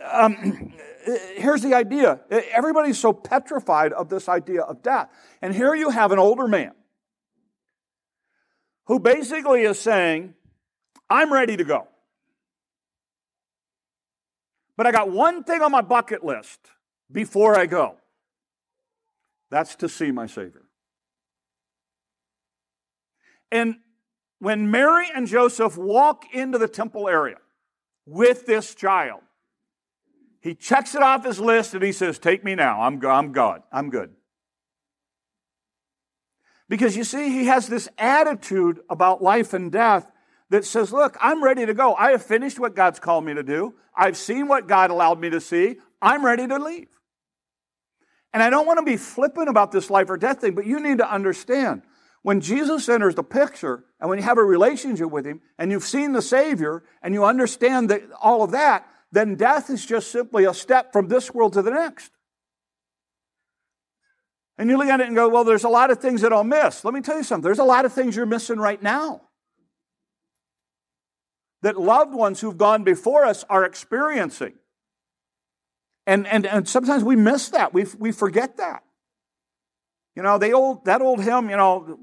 um, 0.03 0.73
here's 1.35 1.61
the 1.61 1.73
idea. 1.73 2.21
Everybody's 2.29 2.99
so 2.99 3.13
petrified 3.13 3.93
of 3.93 4.09
this 4.09 4.29
idea 4.29 4.61
of 4.61 4.81
death, 4.81 5.09
and 5.41 5.53
here 5.53 5.75
you 5.75 5.89
have 5.89 6.11
an 6.11 6.19
older 6.19 6.47
man 6.47 6.73
who 8.85 8.99
basically 8.99 9.61
is 9.61 9.79
saying, 9.79 10.33
"I'm 11.09 11.31
ready 11.31 11.57
to 11.57 11.63
go." 11.63 11.87
But 14.77 14.87
I 14.87 14.91
got 14.91 15.11
one 15.11 15.43
thing 15.43 15.61
on 15.61 15.71
my 15.71 15.81
bucket 15.81 16.23
list 16.23 16.59
before 17.11 17.57
I 17.57 17.65
go. 17.65 17.97
That's 19.49 19.75
to 19.77 19.89
see 19.89 20.11
my 20.11 20.25
Savior. 20.25 20.63
And 23.51 23.77
when 24.39 24.71
Mary 24.71 25.07
and 25.13 25.27
Joseph 25.27 25.75
walk 25.75 26.33
into 26.33 26.57
the 26.57 26.67
temple 26.67 27.09
area 27.09 27.37
with 28.05 28.45
this 28.45 28.73
child, 28.75 29.21
he 30.41 30.55
checks 30.55 30.95
it 30.95 31.01
off 31.01 31.25
his 31.25 31.39
list 31.39 31.73
and 31.73 31.83
he 31.83 31.91
says, 31.91 32.17
Take 32.17 32.43
me 32.43 32.55
now. 32.55 32.81
I'm, 32.81 33.03
I'm 33.05 33.31
God. 33.31 33.63
I'm 33.71 33.89
good. 33.89 34.11
Because 36.69 36.95
you 36.95 37.03
see, 37.03 37.29
he 37.29 37.45
has 37.45 37.67
this 37.67 37.89
attitude 37.97 38.79
about 38.89 39.21
life 39.21 39.53
and 39.53 39.71
death 39.71 40.09
that 40.49 40.65
says, 40.65 40.93
Look, 40.93 41.17
I'm 41.19 41.43
ready 41.43 41.65
to 41.65 41.73
go. 41.73 41.95
I 41.95 42.11
have 42.11 42.23
finished 42.23 42.59
what 42.59 42.75
God's 42.75 42.99
called 42.99 43.25
me 43.25 43.33
to 43.33 43.43
do. 43.43 43.73
I've 43.95 44.17
seen 44.17 44.47
what 44.47 44.67
God 44.67 44.91
allowed 44.91 45.19
me 45.19 45.29
to 45.31 45.41
see. 45.41 45.77
I'm 46.01 46.23
ready 46.23 46.47
to 46.47 46.57
leave. 46.57 46.87
And 48.33 48.43
I 48.43 48.49
don't 48.49 48.67
want 48.67 48.79
to 48.79 48.85
be 48.85 48.95
flippant 48.95 49.49
about 49.49 49.71
this 49.71 49.89
life 49.89 50.09
or 50.09 50.17
death 50.17 50.41
thing, 50.41 50.55
but 50.55 50.65
you 50.65 50.79
need 50.79 50.99
to 50.99 51.11
understand 51.11 51.81
when 52.21 52.41
Jesus 52.41 52.87
enters 52.87 53.15
the 53.15 53.23
picture 53.23 53.83
and 53.99 54.09
when 54.09 54.19
you 54.19 54.23
have 54.23 54.37
a 54.37 54.43
relationship 54.43 55.09
with 55.09 55.25
Him 55.25 55.41
and 55.57 55.71
you've 55.71 55.83
seen 55.83 56.11
the 56.11 56.21
Savior 56.21 56.83
and 57.01 57.13
you 57.13 57.25
understand 57.25 57.89
that 57.89 58.03
all 58.21 58.43
of 58.43 58.51
that, 58.51 58.87
then 59.11 59.35
death 59.35 59.69
is 59.69 59.85
just 59.85 60.11
simply 60.11 60.45
a 60.45 60.53
step 60.53 60.93
from 60.93 61.07
this 61.07 61.33
world 61.33 61.53
to 61.53 61.61
the 61.61 61.71
next. 61.71 62.11
And 64.57 64.69
you 64.69 64.77
look 64.77 64.89
at 64.89 64.99
it 64.99 65.07
and 65.07 65.15
go, 65.15 65.29
well, 65.29 65.45
there's 65.45 65.63
a 65.63 65.69
lot 65.69 65.89
of 65.89 65.99
things 65.99 66.21
that 66.21 66.33
I'll 66.33 66.43
miss. 66.43 66.83
Let 66.83 66.93
me 66.93 67.01
tell 67.01 67.17
you 67.17 67.23
something. 67.23 67.43
There's 67.43 67.59
a 67.59 67.63
lot 67.63 67.85
of 67.85 67.93
things 67.93 68.15
you're 68.15 68.25
missing 68.25 68.59
right 68.59 68.81
now 68.81 69.21
that 71.61 71.79
loved 71.79 72.13
ones 72.13 72.39
who've 72.41 72.57
gone 72.57 72.83
before 72.83 73.25
us 73.25 73.45
are 73.49 73.63
experiencing. 73.63 74.53
And, 76.05 76.27
and, 76.27 76.45
and 76.45 76.67
sometimes 76.67 77.03
we 77.03 77.15
miss 77.15 77.49
that. 77.49 77.73
We, 77.73 77.85
we 77.97 78.11
forget 78.11 78.57
that. 78.57 78.83
You 80.15 80.23
know, 80.23 80.37
the 80.37 80.51
old, 80.51 80.85
that 80.85 81.01
old 81.01 81.21
hymn, 81.23 81.49
you 81.49 81.57
know, 81.57 81.99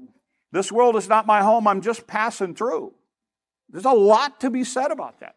this 0.51 0.71
world 0.71 0.95
is 0.95 1.07
not 1.07 1.27
my 1.27 1.43
home, 1.43 1.67
I'm 1.67 1.81
just 1.81 2.07
passing 2.07 2.55
through. 2.55 2.93
There's 3.69 3.85
a 3.85 3.91
lot 3.91 4.39
to 4.41 4.49
be 4.49 4.63
said 4.63 4.91
about 4.91 5.19
that. 5.19 5.35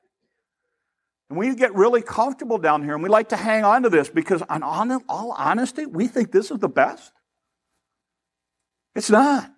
And 1.30 1.38
we 1.38 1.54
get 1.54 1.74
really 1.76 2.02
comfortable 2.02 2.58
down 2.58 2.82
here 2.82 2.94
and 2.94 3.02
we 3.02 3.08
like 3.08 3.28
to 3.28 3.36
hang 3.36 3.64
on 3.64 3.84
to 3.84 3.88
this 3.88 4.10
because, 4.10 4.42
on 4.42 4.62
all 5.08 5.32
honesty, 5.32 5.86
we 5.86 6.08
think 6.08 6.32
this 6.32 6.50
is 6.50 6.58
the 6.58 6.68
best. 6.68 7.12
It's 8.96 9.08
not. 9.08 9.50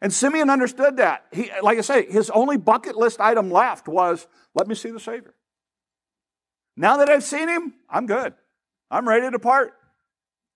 And 0.00 0.10
Simeon 0.12 0.48
understood 0.48 0.96
that. 0.96 1.26
He, 1.30 1.50
like 1.62 1.76
I 1.76 1.82
say, 1.82 2.10
his 2.10 2.30
only 2.30 2.56
bucket 2.56 2.96
list 2.96 3.20
item 3.20 3.50
left 3.50 3.86
was, 3.86 4.26
let 4.54 4.66
me 4.66 4.74
see 4.74 4.90
the 4.90 4.98
Savior. 4.98 5.34
Now 6.74 6.96
that 6.96 7.10
I've 7.10 7.22
seen 7.22 7.48
him, 7.48 7.74
I'm 7.88 8.06
good. 8.06 8.32
I'm 8.90 9.06
ready 9.06 9.26
to 9.26 9.30
depart. 9.30 9.74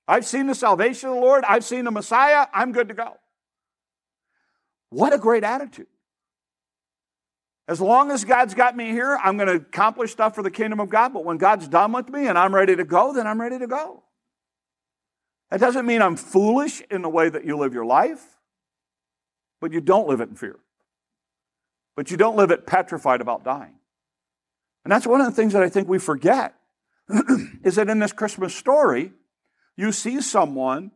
I've 0.08 0.24
seen 0.24 0.46
the 0.46 0.54
salvation 0.54 1.10
of 1.10 1.16
the 1.16 1.20
Lord. 1.20 1.44
I've 1.46 1.64
seen 1.64 1.84
the 1.84 1.90
Messiah. 1.90 2.46
I'm 2.54 2.72
good 2.72 2.88
to 2.88 2.94
go. 2.94 3.18
What 4.88 5.12
a 5.12 5.18
great 5.18 5.44
attitude. 5.44 5.88
As 7.68 7.80
long 7.80 8.10
as 8.10 8.24
God's 8.24 8.54
got 8.54 8.76
me 8.76 8.90
here, 8.90 9.18
I'm 9.22 9.36
going 9.36 9.48
to 9.48 9.56
accomplish 9.56 10.12
stuff 10.12 10.34
for 10.34 10.42
the 10.42 10.50
kingdom 10.50 10.78
of 10.78 10.88
God. 10.88 11.12
But 11.12 11.24
when 11.24 11.36
God's 11.36 11.66
done 11.66 11.92
with 11.92 12.08
me 12.08 12.28
and 12.28 12.38
I'm 12.38 12.54
ready 12.54 12.76
to 12.76 12.84
go, 12.84 13.12
then 13.12 13.26
I'm 13.26 13.40
ready 13.40 13.58
to 13.58 13.66
go. 13.66 14.04
That 15.50 15.60
doesn't 15.60 15.86
mean 15.86 16.00
I'm 16.00 16.16
foolish 16.16 16.82
in 16.90 17.02
the 17.02 17.08
way 17.08 17.28
that 17.28 17.44
you 17.44 17.56
live 17.56 17.74
your 17.74 17.84
life 17.84 18.36
but 19.60 19.72
you 19.72 19.80
don't 19.80 20.08
live 20.08 20.20
it 20.20 20.28
in 20.28 20.36
fear. 20.36 20.58
But 21.94 22.10
you 22.10 22.16
don't 22.16 22.36
live 22.36 22.50
it 22.50 22.66
petrified 22.66 23.20
about 23.20 23.44
dying. 23.44 23.74
And 24.84 24.92
that's 24.92 25.06
one 25.06 25.20
of 25.20 25.26
the 25.26 25.32
things 25.32 25.54
that 25.54 25.62
I 25.62 25.68
think 25.68 25.88
we 25.88 25.98
forget 25.98 26.54
is 27.64 27.76
that 27.76 27.88
in 27.88 27.98
this 27.98 28.12
Christmas 28.12 28.54
story, 28.54 29.12
you 29.76 29.92
see 29.92 30.20
someone 30.20 30.92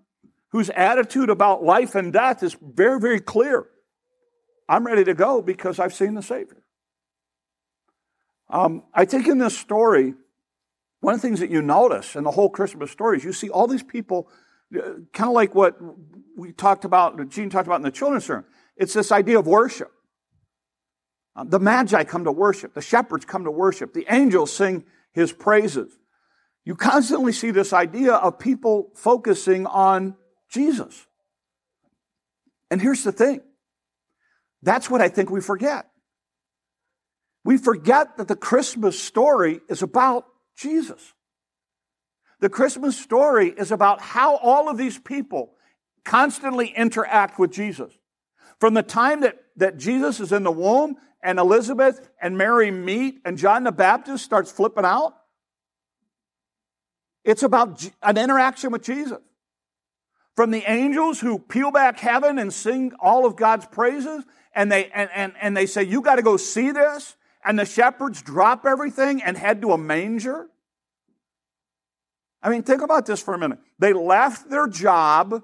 whose 0.50 0.70
attitude 0.70 1.30
about 1.30 1.64
life 1.64 1.94
and 1.94 2.12
death 2.12 2.42
is 2.42 2.56
very, 2.62 3.00
very 3.00 3.20
clear. 3.20 3.66
I'm 4.70 4.86
ready 4.86 5.02
to 5.02 5.14
go 5.14 5.42
because 5.42 5.80
I've 5.80 5.92
seen 5.92 6.14
the 6.14 6.22
Savior. 6.22 6.62
Um, 8.48 8.84
I 8.94 9.04
think 9.04 9.26
in 9.26 9.38
this 9.38 9.58
story, 9.58 10.14
one 11.00 11.14
of 11.14 11.20
the 11.20 11.26
things 11.26 11.40
that 11.40 11.50
you 11.50 11.60
notice 11.60 12.14
in 12.14 12.22
the 12.22 12.30
whole 12.30 12.48
Christmas 12.48 12.92
story 12.92 13.16
is 13.16 13.24
you 13.24 13.32
see 13.32 13.50
all 13.50 13.66
these 13.66 13.82
people 13.82 14.28
kind 15.12 15.28
of 15.28 15.32
like 15.32 15.56
what 15.56 15.76
we 16.36 16.52
talked 16.52 16.84
about, 16.84 17.28
Gene 17.30 17.50
talked 17.50 17.66
about 17.66 17.76
in 17.76 17.82
the 17.82 17.90
children's 17.90 18.26
sermon. 18.26 18.44
It's 18.76 18.94
this 18.94 19.10
idea 19.10 19.40
of 19.40 19.46
worship. 19.48 19.90
Um, 21.34 21.50
the 21.50 21.58
Magi 21.58 22.04
come 22.04 22.22
to 22.22 22.32
worship. 22.32 22.72
The 22.74 22.80
shepherds 22.80 23.24
come 23.24 23.44
to 23.44 23.50
worship. 23.50 23.92
The 23.92 24.06
angels 24.08 24.52
sing 24.52 24.84
his 25.12 25.32
praises. 25.32 25.98
You 26.64 26.76
constantly 26.76 27.32
see 27.32 27.50
this 27.50 27.72
idea 27.72 28.14
of 28.14 28.38
people 28.38 28.92
focusing 28.94 29.66
on 29.66 30.16
Jesus. 30.48 31.06
And 32.70 32.80
here's 32.80 33.02
the 33.02 33.10
thing. 33.10 33.40
That's 34.62 34.90
what 34.90 35.00
I 35.00 35.08
think 35.08 35.30
we 35.30 35.40
forget. 35.40 35.86
We 37.44 37.56
forget 37.56 38.16
that 38.18 38.28
the 38.28 38.36
Christmas 38.36 39.00
story 39.00 39.60
is 39.68 39.82
about 39.82 40.26
Jesus. 40.56 41.14
The 42.40 42.48
Christmas 42.50 42.98
story 42.98 43.48
is 43.50 43.72
about 43.72 44.00
how 44.00 44.36
all 44.36 44.68
of 44.68 44.76
these 44.76 44.98
people 44.98 45.52
constantly 46.04 46.68
interact 46.68 47.38
with 47.38 47.50
Jesus. 47.50 47.92
From 48.58 48.74
the 48.74 48.82
time 48.82 49.20
that, 49.20 49.38
that 49.56 49.78
Jesus 49.78 50.20
is 50.20 50.32
in 50.32 50.42
the 50.42 50.50
womb 50.50 50.96
and 51.22 51.38
Elizabeth 51.38 52.08
and 52.20 52.36
Mary 52.36 52.70
meet 52.70 53.20
and 53.24 53.38
John 53.38 53.64
the 53.64 53.72
Baptist 53.72 54.24
starts 54.24 54.50
flipping 54.52 54.84
out, 54.84 55.14
it's 57.24 57.42
about 57.42 57.86
an 58.02 58.16
interaction 58.16 58.70
with 58.70 58.82
Jesus. 58.82 59.18
From 60.36 60.50
the 60.50 60.64
angels 60.70 61.20
who 61.20 61.38
peel 61.38 61.70
back 61.70 61.98
heaven 61.98 62.38
and 62.38 62.52
sing 62.52 62.92
all 63.00 63.26
of 63.26 63.36
God's 63.36 63.66
praises, 63.66 64.24
and 64.54 64.70
they, 64.70 64.90
and, 64.90 65.08
and, 65.14 65.32
and 65.40 65.56
they 65.56 65.66
say, 65.66 65.82
You 65.82 66.02
got 66.02 66.16
to 66.16 66.22
go 66.22 66.36
see 66.36 66.70
this. 66.70 67.16
And 67.42 67.58
the 67.58 67.64
shepherds 67.64 68.20
drop 68.20 68.66
everything 68.66 69.22
and 69.22 69.34
head 69.36 69.62
to 69.62 69.72
a 69.72 69.78
manger. 69.78 70.48
I 72.42 72.50
mean, 72.50 72.62
think 72.62 72.82
about 72.82 73.06
this 73.06 73.22
for 73.22 73.32
a 73.32 73.38
minute. 73.38 73.58
They 73.78 73.94
left 73.94 74.50
their 74.50 74.66
job 74.66 75.42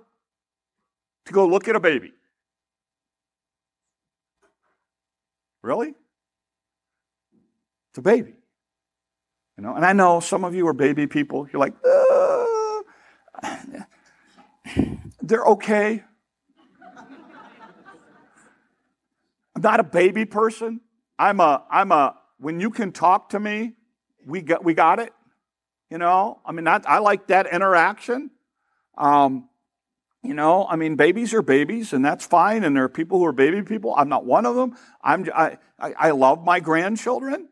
to 1.25 1.33
go 1.33 1.47
look 1.47 1.69
at 1.69 1.77
a 1.77 1.81
baby. 1.81 2.13
Really? 5.63 5.95
It's 7.91 7.99
a 7.99 8.03
baby. 8.03 8.35
You 9.57 9.65
know, 9.65 9.75
and 9.75 9.85
I 9.85 9.95
know 9.95 10.21
some 10.21 10.45
of 10.45 10.55
you 10.55 10.69
are 10.69 10.75
baby 10.75 11.07
people. 11.07 11.49
You're 11.51 11.61
like, 11.61 11.75
uh, 11.83 12.83
they're 15.23 15.45
okay. 15.45 16.05
I'm 19.57 19.63
not 19.63 19.81
a 19.81 19.85
baby 19.85 20.27
person. 20.27 20.83
I'm 21.19 21.41
a, 21.41 21.65
I'm 21.71 21.91
a, 21.91 22.15
when 22.37 22.61
you 22.61 22.69
can 22.69 22.93
talk 22.93 23.31
to 23.31 23.41
me, 23.41 23.73
we 24.27 24.43
got, 24.43 24.63
we 24.63 24.75
got 24.75 24.99
it. 24.99 25.15
You 25.91 25.97
know, 25.97 26.41
I 26.45 26.53
mean, 26.53 26.67
that, 26.67 26.85
I 26.87 26.99
like 26.99 27.29
that 27.29 27.47
interaction. 27.51 28.31
Um, 28.99 29.49
you 30.23 30.35
know, 30.35 30.67
I 30.69 30.77
mean, 30.77 30.97
babies 30.97 31.33
are 31.33 31.41
babies, 31.41 31.95
and 31.95 32.05
that's 32.05 32.27
fine. 32.27 32.65
And 32.65 32.77
there 32.77 32.85
are 32.85 32.89
people 32.91 33.19
who 33.19 33.25
are 33.25 33.33
baby 33.33 33.63
people. 33.63 33.95
I'm 33.97 34.11
not 34.11 34.27
one 34.27 34.45
of 34.45 34.57
them. 34.57 34.77
I'm, 35.03 35.27
I, 35.35 35.57
I 35.79 36.11
love 36.11 36.45
my 36.45 36.61
grandchildren, 36.61 37.49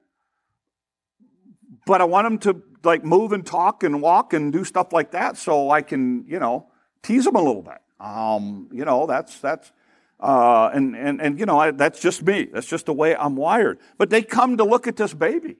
but 1.86 2.02
I 2.02 2.04
want 2.04 2.26
them 2.26 2.38
to 2.40 2.62
like 2.82 3.02
move 3.02 3.32
and 3.32 3.46
talk 3.46 3.82
and 3.82 4.02
walk 4.02 4.34
and 4.34 4.52
do 4.52 4.62
stuff 4.64 4.92
like 4.92 5.12
that, 5.12 5.38
so 5.38 5.70
I 5.70 5.80
can, 5.80 6.26
you 6.28 6.38
know, 6.38 6.66
tease 7.02 7.24
them 7.24 7.36
a 7.36 7.42
little 7.42 7.62
bit. 7.62 7.78
Um, 7.98 8.68
you 8.72 8.84
know, 8.84 9.06
that's 9.06 9.38
that's. 9.38 9.72
Uh, 10.20 10.70
and, 10.72 10.96
and, 10.96 11.20
and, 11.20 11.38
you 11.38 11.46
know, 11.46 11.58
I, 11.58 11.70
that's 11.72 12.00
just 12.00 12.22
me. 12.22 12.48
That's 12.52 12.66
just 12.66 12.86
the 12.86 12.92
way 12.92 13.14
I'm 13.14 13.36
wired. 13.36 13.78
But 13.98 14.10
they 14.10 14.22
come 14.22 14.56
to 14.56 14.64
look 14.64 14.86
at 14.86 14.96
this 14.96 15.12
baby. 15.12 15.56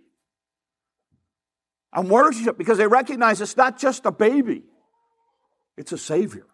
I'm 1.93 2.09
worship 2.09 2.59
because 2.59 2.79
they 2.79 2.87
recognize 2.87 3.41
it's 3.41 3.57
not 3.57 3.79
just 3.79 4.05
a 4.07 4.11
baby, 4.11 4.65
it's 5.77 5.93
a 5.93 5.99
Savior. 5.99 6.47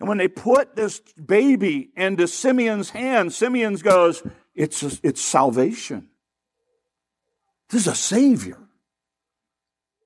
And 0.00 0.08
when 0.08 0.18
they 0.18 0.28
put 0.28 0.74
this 0.76 1.00
baby 1.00 1.90
into 1.96 2.26
Simeon's 2.26 2.90
hands, 2.90 3.36
Simeon 3.36 3.76
goes, 3.76 4.22
it's, 4.54 4.82
a, 4.82 4.90
it's 5.02 5.20
salvation. 5.20 6.08
This 7.70 7.82
is 7.82 7.88
a 7.88 7.94
Savior. 7.94 8.58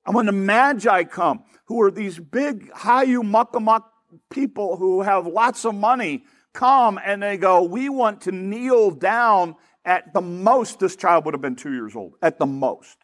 And 0.05 0.15
when 0.15 0.27
the 0.27 0.31
Magi 0.31 1.03
come, 1.03 1.43
who 1.65 1.81
are 1.81 1.91
these 1.91 2.17
big 2.17 2.71
Hayu 2.71 3.21
Muckamuck 3.23 3.83
people 4.29 4.77
who 4.77 5.01
have 5.01 5.27
lots 5.27 5.65
of 5.65 5.75
money, 5.75 6.23
come 6.53 6.99
and 7.03 7.21
they 7.21 7.37
go, 7.37 7.63
We 7.63 7.89
want 7.89 8.21
to 8.21 8.31
kneel 8.31 8.91
down 8.91 9.55
at 9.85 10.13
the 10.13 10.21
most. 10.21 10.79
This 10.79 10.95
child 10.95 11.25
would 11.25 11.33
have 11.33 11.41
been 11.41 11.55
two 11.55 11.73
years 11.73 11.95
old, 11.95 12.13
at 12.21 12.39
the 12.39 12.45
most. 12.45 12.97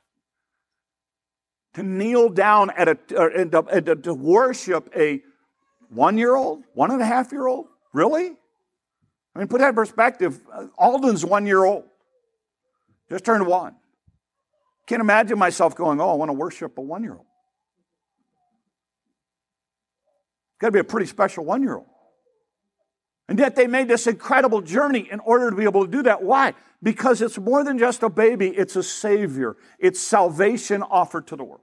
To 1.76 1.84
kneel 1.84 2.30
down 2.30 2.72
at 2.72 2.88
a, 2.88 2.98
and 3.38 3.52
to, 3.52 3.66
and 3.66 4.04
to, 4.04 4.14
worship 4.14 4.90
a 4.96 5.22
one 5.90 6.18
year 6.18 6.36
old, 6.36 6.64
one 6.74 6.92
and 6.92 7.02
a 7.02 7.06
half 7.06 7.32
year 7.32 7.48
old? 7.48 7.68
Really? 7.94 8.32
I 9.36 9.40
mean, 9.40 9.48
put 9.48 9.60
that 9.60 9.70
in 9.70 9.76
perspective. 9.76 10.40
Alden's 10.78 11.26
one 11.26 11.46
year 11.46 11.64
old, 11.64 11.84
just 13.10 13.26
turned 13.26 13.46
one. 13.46 13.76
Can't 14.88 15.02
imagine 15.02 15.38
myself 15.38 15.76
going, 15.76 16.00
Oh, 16.00 16.12
I 16.12 16.14
want 16.14 16.30
to 16.30 16.34
worship 16.34 16.78
a 16.78 16.82
one 16.82 17.04
year 17.04 17.14
old. 17.14 17.26
Got 20.66 20.70
to 20.70 20.72
be 20.72 20.80
a 20.80 20.84
pretty 20.84 21.06
special 21.06 21.46
one 21.46 21.62
year 21.62 21.76
old. 21.76 21.86
And 23.30 23.38
yet 23.38 23.56
they 23.56 23.68
made 23.68 23.88
this 23.88 24.08
incredible 24.08 24.62
journey 24.62 25.08
in 25.12 25.20
order 25.20 25.52
to 25.52 25.56
be 25.56 25.64
able 25.64 25.86
to 25.86 25.92
do 25.92 26.02
that. 26.02 26.24
Why? 26.24 26.56
Because 26.82 27.22
it's 27.22 27.38
more 27.38 27.64
than 27.64 27.78
just 27.78 28.02
a 28.02 28.10
baby, 28.10 28.48
it's 28.48 28.76
a 28.76 28.82
savior. 28.82 29.58
It's 29.78 30.00
salvation 30.00 30.82
offered 30.82 31.28
to 31.28 31.36
the 31.36 31.44
world. 31.44 31.62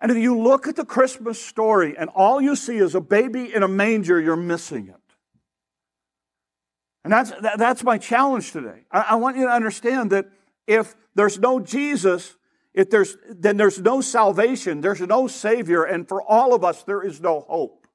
And 0.00 0.10
if 0.10 0.16
you 0.16 0.40
look 0.40 0.66
at 0.68 0.76
the 0.76 0.86
Christmas 0.86 1.38
story 1.38 1.94
and 1.98 2.08
all 2.14 2.40
you 2.40 2.56
see 2.56 2.78
is 2.78 2.94
a 2.94 3.00
baby 3.02 3.54
in 3.54 3.62
a 3.62 3.68
manger, 3.68 4.18
you're 4.18 4.36
missing 4.36 4.88
it. 4.88 4.96
And 7.04 7.12
that's, 7.12 7.30
that, 7.42 7.58
that's 7.58 7.84
my 7.84 7.98
challenge 7.98 8.52
today. 8.52 8.86
I, 8.90 9.00
I 9.00 9.14
want 9.16 9.36
you 9.36 9.44
to 9.44 9.52
understand 9.52 10.12
that 10.12 10.30
if 10.66 10.96
there's 11.14 11.38
no 11.38 11.60
Jesus, 11.60 12.36
if 12.74 12.90
there's, 12.90 13.16
then 13.30 13.56
there's 13.56 13.80
no 13.80 14.00
salvation, 14.00 14.80
there's 14.80 15.00
no 15.00 15.28
Savior, 15.28 15.84
and 15.84 16.08
for 16.08 16.20
all 16.20 16.54
of 16.54 16.64
us, 16.64 16.82
there 16.82 17.02
is 17.02 17.20
no 17.20 17.40
hope. 17.40 17.86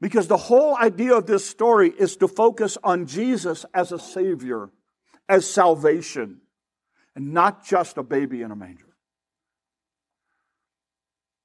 Because 0.00 0.28
the 0.28 0.36
whole 0.36 0.76
idea 0.76 1.16
of 1.16 1.26
this 1.26 1.44
story 1.44 1.90
is 1.90 2.16
to 2.18 2.28
focus 2.28 2.78
on 2.84 3.06
Jesus 3.06 3.66
as 3.74 3.90
a 3.90 3.98
Savior, 3.98 4.70
as 5.28 5.48
salvation, 5.48 6.40
and 7.16 7.32
not 7.32 7.66
just 7.66 7.96
a 7.96 8.02
baby 8.04 8.42
in 8.42 8.52
a 8.52 8.56
manger. 8.56 8.84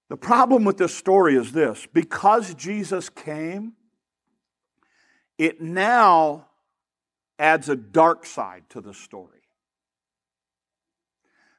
The 0.09 0.17
problem 0.17 0.65
with 0.65 0.77
this 0.77 0.93
story 0.93 1.35
is 1.35 1.51
this 1.51 1.87
because 1.93 2.53
Jesus 2.53 3.09
came, 3.09 3.73
it 5.37 5.61
now 5.61 6.47
adds 7.39 7.69
a 7.69 7.75
dark 7.75 8.25
side 8.25 8.65
to 8.69 8.81
the 8.81 8.93
story. 8.93 9.40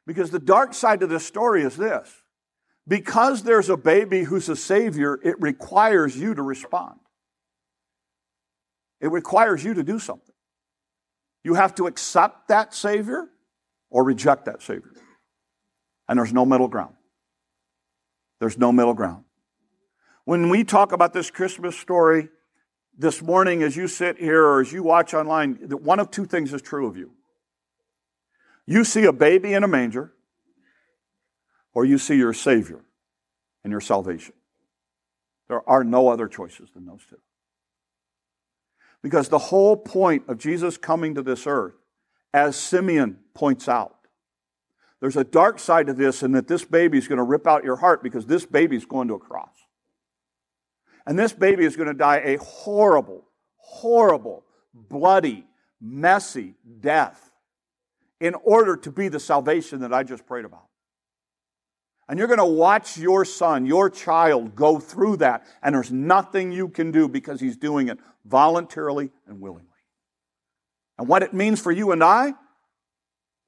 Because 0.06 0.30
the 0.30 0.38
dark 0.38 0.74
side 0.74 1.02
of 1.02 1.08
this 1.08 1.26
story 1.26 1.62
is 1.62 1.76
this 1.76 2.22
because 2.86 3.44
there's 3.44 3.68
a 3.68 3.76
baby 3.76 4.24
who's 4.24 4.48
a 4.48 4.56
savior, 4.56 5.18
it 5.22 5.40
requires 5.40 6.16
you 6.16 6.34
to 6.34 6.42
respond. 6.42 6.98
It 9.00 9.10
requires 9.10 9.64
you 9.64 9.74
to 9.74 9.82
do 9.82 9.98
something. 9.98 10.34
You 11.44 11.54
have 11.54 11.74
to 11.76 11.86
accept 11.86 12.48
that 12.48 12.74
savior 12.74 13.28
or 13.90 14.04
reject 14.04 14.46
that 14.46 14.62
savior. 14.62 14.92
And 16.08 16.18
there's 16.18 16.32
no 16.32 16.44
middle 16.44 16.68
ground. 16.68 16.94
There's 18.40 18.58
no 18.58 18.72
middle 18.72 18.94
ground. 18.94 19.24
When 20.24 20.50
we 20.50 20.64
talk 20.64 20.92
about 20.92 21.12
this 21.12 21.30
Christmas 21.30 21.76
story 21.76 22.28
this 22.96 23.22
morning, 23.22 23.62
as 23.62 23.76
you 23.76 23.88
sit 23.88 24.18
here 24.18 24.44
or 24.44 24.60
as 24.60 24.72
you 24.72 24.82
watch 24.82 25.14
online, 25.14 25.54
one 25.82 25.98
of 25.98 26.10
two 26.10 26.26
things 26.26 26.52
is 26.52 26.62
true 26.62 26.86
of 26.86 26.96
you. 26.96 27.12
You 28.66 28.84
see 28.84 29.04
a 29.04 29.12
baby 29.12 29.54
in 29.54 29.64
a 29.64 29.68
manger, 29.68 30.12
or 31.74 31.84
you 31.84 31.98
see 31.98 32.16
your 32.16 32.32
Savior 32.32 32.84
and 33.64 33.70
your 33.70 33.80
salvation. 33.80 34.34
There 35.48 35.68
are 35.68 35.84
no 35.84 36.08
other 36.08 36.28
choices 36.28 36.70
than 36.72 36.86
those 36.86 37.04
two. 37.08 37.18
Because 39.02 39.28
the 39.28 39.38
whole 39.38 39.76
point 39.76 40.24
of 40.28 40.38
Jesus 40.38 40.76
coming 40.76 41.16
to 41.16 41.22
this 41.22 41.46
earth, 41.46 41.74
as 42.32 42.56
Simeon 42.56 43.18
points 43.34 43.68
out, 43.68 43.96
there's 45.00 45.16
a 45.16 45.24
dark 45.24 45.58
side 45.58 45.88
to 45.88 45.92
this, 45.92 46.22
and 46.22 46.32
that 46.36 46.46
this 46.46 46.64
baby 46.64 46.96
is 46.96 47.08
going 47.08 47.18
to 47.18 47.24
rip 47.24 47.48
out 47.48 47.64
your 47.64 47.76
heart 47.76 48.04
because 48.04 48.26
this 48.26 48.46
baby 48.46 48.76
is 48.76 48.84
going 48.84 49.08
to 49.08 49.14
a 49.14 49.18
cross. 49.18 49.50
And 51.04 51.18
this 51.18 51.32
baby 51.32 51.64
is 51.64 51.74
going 51.74 51.88
to 51.88 51.94
die 51.94 52.18
a 52.18 52.36
horrible, 52.36 53.24
horrible, 53.56 54.44
bloody, 54.72 55.44
messy 55.80 56.54
death 56.80 57.31
in 58.22 58.36
order 58.44 58.76
to 58.76 58.92
be 58.92 59.08
the 59.08 59.18
salvation 59.18 59.80
that 59.80 59.92
I 59.92 60.04
just 60.04 60.24
prayed 60.26 60.44
about. 60.44 60.66
And 62.08 62.20
you're 62.20 62.28
going 62.28 62.38
to 62.38 62.44
watch 62.44 62.96
your 62.96 63.24
son, 63.24 63.66
your 63.66 63.90
child, 63.90 64.54
go 64.54 64.78
through 64.78 65.16
that, 65.16 65.44
and 65.60 65.74
there's 65.74 65.90
nothing 65.90 66.52
you 66.52 66.68
can 66.68 66.92
do 66.92 67.08
because 67.08 67.40
he's 67.40 67.56
doing 67.56 67.88
it 67.88 67.98
voluntarily 68.24 69.10
and 69.26 69.40
willingly. 69.40 69.66
And 70.98 71.08
what 71.08 71.24
it 71.24 71.34
means 71.34 71.60
for 71.60 71.72
you 71.72 71.90
and 71.90 72.04
I, 72.04 72.34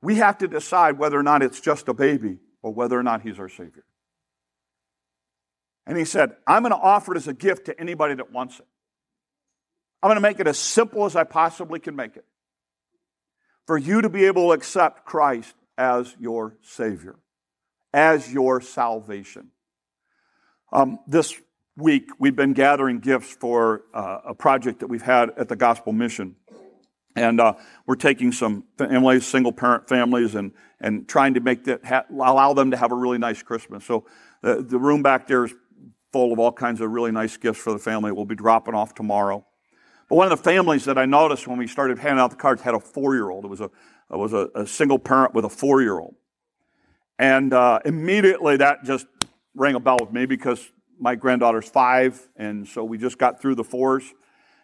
we 0.03 0.17
have 0.17 0.39
to 0.39 0.49
decide 0.49 0.99
whether 0.99 1.17
or 1.17 1.23
not 1.23 1.41
it's 1.41 1.61
just 1.61 1.87
a 1.87 1.95
baby 1.95 2.39
or 2.61 2.75
whether 2.75 2.99
or 2.99 3.05
not 3.05 3.23
he's 3.23 3.39
our 3.39 3.49
Savior. 3.49 3.85
And 5.87 5.97
he 5.97 6.05
said, 6.05 6.35
I'm 6.49 6.65
going 6.65 6.73
to 6.73 6.79
offer 6.79 7.15
it 7.15 7.19
as 7.19 7.29
a 7.29 7.35
gift 7.35 7.67
to 7.67 7.79
anybody 7.79 8.15
that 8.15 8.33
wants 8.33 8.59
it. 8.59 8.67
I'm 10.03 10.09
going 10.09 10.17
to 10.17 10.21
make 10.21 10.41
it 10.41 10.49
as 10.49 10.59
simple 10.59 11.05
as 11.05 11.15
I 11.15 11.23
possibly 11.23 11.79
can 11.79 11.95
make 11.95 12.17
it 12.17 12.25
for 13.67 13.79
you 13.79 14.03
to 14.03 14.09
be 14.09 14.25
able 14.27 14.49
to 14.49 14.53
accept 14.53 15.05
Christ 15.05 15.55
as 15.77 16.15
your 16.19 16.57
Savior, 16.63 17.17
as 17.93 18.33
your 18.33 18.61
salvation. 18.61 19.51
Um, 20.73 20.99
this 21.07 21.41
week, 21.77 22.09
we've 22.19 22.37
been 22.37 22.53
gathering 22.53 23.01
gifts 23.01 23.33
for 23.33 23.83
uh, 23.93 24.19
a 24.27 24.35
project 24.35 24.81
that 24.81 24.89
we've 24.89 25.03
had 25.03 25.31
at 25.37 25.49
the 25.49 25.57
Gospel 25.57 25.93
Mission. 25.93 26.37
And 27.17 27.41
uh, 27.41 27.55
we're 27.87 27.95
taking 27.95 28.33
some 28.33 28.65
families, 28.77 29.25
single 29.25 29.53
parent 29.53 29.89
families, 29.89 30.35
and, 30.35 30.53
and 30.81 31.09
trying 31.09 31.35
to 31.35 31.41
make 31.41 31.65
that, 31.65 31.85
ha- 31.85 32.05
allow 32.11 32.55
them 32.55 32.73
to 32.73 32.77
have 32.77 32.91
a 32.91 32.97
really 32.97 33.19
nice 33.19 33.43
Christmas. 33.43 33.85
So 33.85 34.05
the, 34.43 34.63
the 34.63 34.79
room 34.79 35.03
back 35.03 35.29
there 35.29 35.45
is 35.45 35.55
full 36.13 36.33
of 36.33 36.39
all 36.39 36.53
kinds 36.53 36.81
of 36.81 36.91
really 36.91 37.13
nice 37.13 37.37
gifts 37.37 37.61
for 37.61 37.73
the 37.73 37.79
family. 37.79 38.11
We'll 38.11 38.25
be 38.25 38.35
dropping 38.35 38.75
off 38.75 38.95
tomorrow. 38.95 39.47
One 40.15 40.31
of 40.31 40.39
the 40.39 40.45
families 40.45 40.85
that 40.85 40.97
I 40.97 41.07
noticed 41.07 41.49
when 41.49 41.59
we 41.59 41.67
started 41.67 41.99
handing 41.99 42.21
out 42.21 42.31
the 42.31 42.37
cards 42.37 42.63
had 42.63 42.73
a 42.73 42.79
four 42.79 43.17
year 43.17 43.31
old. 43.31 43.45
It 43.45 43.49
was 43.49 43.61
a, 43.61 43.65
it 43.65 44.17
was 44.17 44.33
a, 44.33 44.49
a 44.55 44.65
single 44.65 44.97
parent 44.97 45.35
with 45.35 45.45
a 45.45 45.49
four 45.49 45.83
year 45.83 45.99
old. 45.99 46.15
And 47.19 47.53
uh, 47.53 47.81
immediately 47.85 48.57
that 48.59 48.85
just 48.85 49.09
rang 49.57 49.75
a 49.75 49.81
bell 49.81 49.97
with 50.01 50.13
me 50.13 50.27
because 50.27 50.71
my 51.01 51.17
granddaughter's 51.17 51.69
five, 51.69 52.29
and 52.37 52.65
so 52.69 52.85
we 52.85 52.97
just 52.97 53.19
got 53.19 53.43
through 53.43 53.57
the 53.57 53.65
fours. 53.65 54.05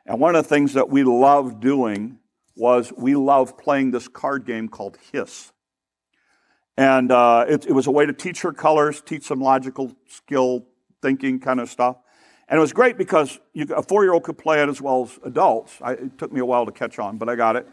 And 0.06 0.20
one 0.20 0.36
of 0.36 0.44
the 0.44 0.48
things 0.48 0.74
that 0.74 0.88
we 0.88 1.02
loved 1.02 1.58
doing 1.58 2.20
was 2.54 2.92
we 2.96 3.16
loved 3.16 3.58
playing 3.58 3.90
this 3.90 4.06
card 4.06 4.46
game 4.46 4.68
called 4.68 4.98
Hiss. 5.12 5.50
And 6.76 7.10
uh, 7.10 7.46
it, 7.48 7.66
it 7.66 7.72
was 7.72 7.88
a 7.88 7.90
way 7.90 8.06
to 8.06 8.12
teach 8.12 8.42
her 8.42 8.52
colors, 8.52 9.02
teach 9.04 9.24
some 9.24 9.40
logical 9.40 9.96
skill, 10.06 10.66
thinking 11.02 11.40
kind 11.40 11.58
of 11.58 11.68
stuff. 11.68 11.96
And 12.50 12.58
it 12.58 12.60
was 12.60 12.72
great 12.72 12.98
because 12.98 13.38
you, 13.52 13.64
a 13.74 13.82
four 13.82 14.02
year 14.02 14.12
old 14.12 14.24
could 14.24 14.36
play 14.36 14.60
it 14.60 14.68
as 14.68 14.82
well 14.82 15.04
as 15.04 15.18
adults. 15.24 15.78
I, 15.80 15.92
it 15.92 16.18
took 16.18 16.32
me 16.32 16.40
a 16.40 16.44
while 16.44 16.66
to 16.66 16.72
catch 16.72 16.98
on, 16.98 17.16
but 17.16 17.28
I 17.28 17.36
got 17.36 17.54
it. 17.54 17.68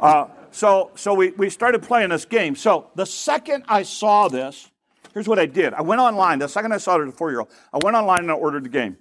Uh, 0.00 0.28
so 0.50 0.90
so 0.94 1.12
we, 1.12 1.30
we 1.32 1.50
started 1.50 1.82
playing 1.82 2.08
this 2.08 2.24
game. 2.24 2.56
So 2.56 2.90
the 2.94 3.04
second 3.04 3.64
I 3.68 3.82
saw 3.82 4.28
this, 4.28 4.70
here's 5.12 5.28
what 5.28 5.38
I 5.38 5.44
did. 5.44 5.74
I 5.74 5.82
went 5.82 6.00
online. 6.00 6.38
The 6.38 6.48
second 6.48 6.72
I 6.72 6.78
saw 6.78 6.98
it 6.98 7.02
as 7.02 7.12
a 7.12 7.16
four 7.16 7.30
year 7.30 7.40
old, 7.40 7.50
I 7.70 7.78
went 7.82 7.96
online 7.96 8.20
and 8.20 8.30
I 8.30 8.34
ordered 8.34 8.64
the 8.64 8.70
game. 8.70 8.96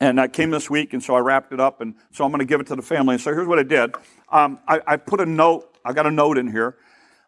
And 0.00 0.18
that 0.18 0.32
came 0.32 0.50
this 0.50 0.68
week, 0.68 0.92
and 0.92 1.00
so 1.00 1.14
I 1.14 1.20
wrapped 1.20 1.52
it 1.52 1.60
up, 1.60 1.80
and 1.80 1.94
so 2.10 2.24
I'm 2.24 2.32
going 2.32 2.40
to 2.40 2.44
give 2.44 2.60
it 2.60 2.66
to 2.66 2.74
the 2.74 2.82
family. 2.82 3.14
And 3.14 3.22
so 3.22 3.32
here's 3.32 3.46
what 3.46 3.60
I 3.60 3.62
did 3.62 3.94
um, 4.32 4.58
I, 4.66 4.80
I, 4.84 4.96
put 4.96 5.20
a 5.20 5.26
note, 5.26 5.78
I 5.84 5.92
got 5.92 6.06
a 6.06 6.10
note 6.10 6.36
in 6.36 6.50
here 6.50 6.76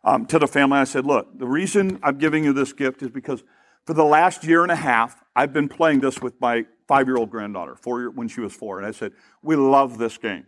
um, 0.02 0.26
to 0.26 0.40
the 0.40 0.48
family. 0.48 0.78
I 0.78 0.84
said, 0.84 1.06
Look, 1.06 1.38
the 1.38 1.46
reason 1.46 2.00
I'm 2.02 2.18
giving 2.18 2.42
you 2.42 2.52
this 2.52 2.72
gift 2.72 3.02
is 3.02 3.10
because 3.10 3.44
for 3.84 3.94
the 3.94 4.04
last 4.04 4.42
year 4.42 4.64
and 4.64 4.72
a 4.72 4.76
half, 4.76 5.22
I've 5.36 5.52
been 5.52 5.68
playing 5.68 6.00
this 6.00 6.20
with 6.20 6.40
my 6.40 6.66
five 6.86 7.06
year 7.06 7.16
old 7.16 7.30
granddaughter, 7.30 7.74
four 7.74 8.00
year, 8.00 8.10
when 8.10 8.28
she 8.28 8.40
was 8.40 8.52
four. 8.52 8.78
And 8.78 8.86
I 8.86 8.90
said, 8.90 9.12
We 9.42 9.56
love 9.56 9.98
this 9.98 10.18
game. 10.18 10.46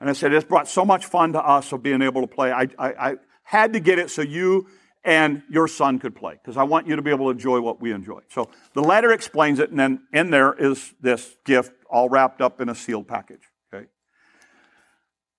And 0.00 0.08
I 0.08 0.12
said, 0.12 0.32
It's 0.32 0.46
brought 0.46 0.68
so 0.68 0.84
much 0.84 1.06
fun 1.06 1.32
to 1.32 1.40
us 1.40 1.72
of 1.72 1.82
being 1.82 2.02
able 2.02 2.20
to 2.20 2.26
play. 2.26 2.52
I, 2.52 2.68
I, 2.78 3.10
I 3.10 3.16
had 3.42 3.72
to 3.72 3.80
get 3.80 3.98
it 3.98 4.10
so 4.10 4.22
you 4.22 4.66
and 5.04 5.42
your 5.48 5.68
son 5.68 5.98
could 5.98 6.14
play 6.14 6.34
because 6.34 6.56
I 6.56 6.64
want 6.64 6.86
you 6.86 6.96
to 6.96 7.02
be 7.02 7.10
able 7.10 7.26
to 7.26 7.30
enjoy 7.30 7.60
what 7.60 7.80
we 7.80 7.92
enjoy. 7.92 8.20
So 8.28 8.50
the 8.74 8.82
letter 8.82 9.12
explains 9.12 9.58
it, 9.58 9.70
and 9.70 9.78
then 9.78 10.00
in 10.12 10.30
there 10.30 10.52
is 10.52 10.92
this 11.00 11.36
gift 11.44 11.72
all 11.90 12.08
wrapped 12.08 12.40
up 12.40 12.60
in 12.60 12.68
a 12.68 12.74
sealed 12.74 13.08
package. 13.08 13.40
Okay? 13.72 13.86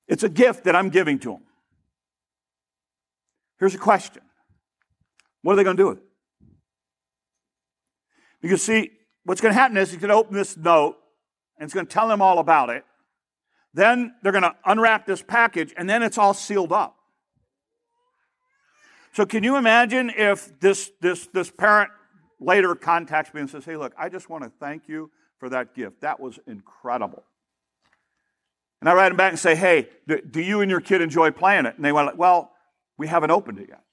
It's 0.08 0.24
a 0.24 0.30
gift 0.30 0.64
that 0.64 0.76
I'm 0.76 0.90
giving 0.90 1.20
to 1.20 1.34
him. 1.34 1.42
Here's 3.60 3.76
a 3.76 3.80
question 3.80 4.24
What 5.42 5.54
are 5.54 5.56
they 5.58 5.64
going 5.64 5.78
to 5.78 5.84
do 5.84 5.90
with 5.90 5.98
it? 6.00 6.04
Because, 8.42 8.64
see, 8.64 8.92
what's 9.30 9.42
going 9.42 9.54
to 9.54 9.60
happen 9.60 9.78
is 9.78 9.92
he's 9.92 10.02
going 10.02 10.10
to 10.10 10.16
open 10.16 10.34
this 10.34 10.58
note 10.58 10.98
and 11.60 11.66
it's 11.66 11.74
going 11.76 11.86
to 11.86 11.94
tell 11.94 12.08
them 12.08 12.20
all 12.20 12.40
about 12.40 12.72
it. 12.72 12.84
Then 13.76 14.16
they're 14.24 14.32
going 14.32 14.42
to 14.42 14.56
unwrap 14.66 15.06
this 15.06 15.22
package 15.22 15.72
and 15.78 15.88
then 15.88 16.02
it's 16.02 16.18
all 16.18 16.34
sealed 16.34 16.74
up. 16.74 16.96
So, 19.14 19.28
can 19.28 19.44
you 19.44 19.56
imagine 19.56 20.10
if 20.10 20.60
this, 20.60 20.92
this, 21.00 21.28
this 21.28 21.52
parent 21.52 21.92
later 22.40 22.74
contacts 22.74 23.32
me 23.32 23.42
and 23.42 23.50
says, 23.50 23.66
Hey, 23.66 23.78
look, 23.78 23.94
I 24.00 24.10
just 24.10 24.32
want 24.32 24.46
to 24.46 24.52
thank 24.60 24.88
you 24.88 25.12
for 25.38 25.48
that 25.50 25.76
gift. 25.76 26.02
That 26.02 26.20
was 26.20 26.40
incredible. 26.48 27.24
And 28.82 28.90
I 28.90 28.94
write 28.96 29.10
them 29.10 29.18
back 29.18 29.32
and 29.32 29.40
say, 29.40 29.54
Hey, 29.54 29.90
do 30.08 30.42
you 30.42 30.62
and 30.62 30.72
your 30.72 30.82
kid 30.82 31.02
enjoy 31.02 31.30
playing 31.30 31.68
it? 31.68 31.76
And 31.76 31.86
they 31.86 31.92
went, 31.92 32.18
Well, 32.18 32.52
we 32.98 33.06
haven't 33.06 33.30
opened 33.30 33.60
it 33.60 33.70
yet. 33.70 33.84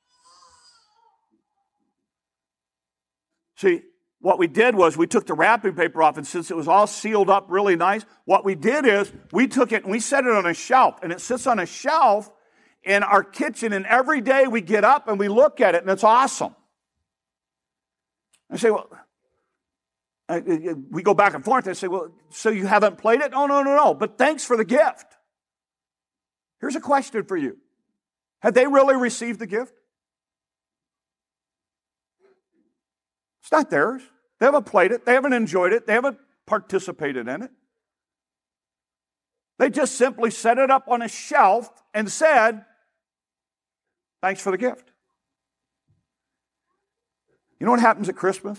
See, 3.56 3.82
what 4.26 4.40
we 4.40 4.48
did 4.48 4.74
was 4.74 4.96
we 4.96 5.06
took 5.06 5.24
the 5.24 5.34
wrapping 5.34 5.74
paper 5.74 6.02
off, 6.02 6.16
and 6.16 6.26
since 6.26 6.50
it 6.50 6.56
was 6.56 6.66
all 6.66 6.88
sealed 6.88 7.30
up 7.30 7.46
really 7.48 7.76
nice, 7.76 8.04
what 8.24 8.44
we 8.44 8.56
did 8.56 8.84
is 8.84 9.12
we 9.30 9.46
took 9.46 9.70
it 9.70 9.84
and 9.84 9.92
we 9.92 10.00
set 10.00 10.24
it 10.24 10.32
on 10.32 10.44
a 10.46 10.52
shelf, 10.52 10.98
and 11.00 11.12
it 11.12 11.20
sits 11.20 11.46
on 11.46 11.60
a 11.60 11.66
shelf 11.66 12.28
in 12.82 13.04
our 13.04 13.22
kitchen, 13.22 13.72
and 13.72 13.86
every 13.86 14.20
day 14.20 14.48
we 14.48 14.62
get 14.62 14.82
up 14.82 15.06
and 15.06 15.20
we 15.20 15.28
look 15.28 15.60
at 15.60 15.76
it, 15.76 15.82
and 15.82 15.90
it's 15.92 16.02
awesome. 16.02 16.56
I 18.50 18.56
say, 18.56 18.72
well, 18.72 18.90
we 20.90 21.04
go 21.04 21.14
back 21.14 21.34
and 21.34 21.44
forth. 21.44 21.68
I 21.68 21.74
say, 21.74 21.86
well, 21.86 22.12
so 22.30 22.50
you 22.50 22.66
haven't 22.66 22.98
played 22.98 23.20
it? 23.20 23.30
Oh, 23.32 23.46
no, 23.46 23.62
no, 23.62 23.76
no. 23.76 23.94
But 23.94 24.18
thanks 24.18 24.44
for 24.44 24.56
the 24.56 24.64
gift. 24.64 25.06
Here's 26.60 26.74
a 26.74 26.80
question 26.80 27.22
for 27.26 27.36
you 27.36 27.58
Have 28.40 28.54
they 28.54 28.66
really 28.66 28.96
received 28.96 29.38
the 29.38 29.46
gift? 29.46 29.72
It's 33.44 33.52
not 33.52 33.70
theirs. 33.70 34.02
They 34.38 34.46
haven't 34.46 34.66
played 34.66 34.92
it, 34.92 35.04
they 35.04 35.14
haven't 35.14 35.32
enjoyed 35.32 35.72
it, 35.72 35.86
they 35.86 35.94
haven't 35.94 36.18
participated 36.46 37.28
in 37.28 37.42
it. 37.42 37.50
They 39.58 39.70
just 39.70 39.94
simply 39.96 40.30
set 40.30 40.58
it 40.58 40.70
up 40.70 40.86
on 40.88 41.02
a 41.02 41.08
shelf 41.08 41.70
and 41.94 42.10
said, 42.10 42.64
Thanks 44.22 44.40
for 44.40 44.50
the 44.50 44.58
gift. 44.58 44.90
You 47.58 47.66
know 47.66 47.70
what 47.70 47.80
happens 47.80 48.08
at 48.08 48.16
Christmas? 48.16 48.58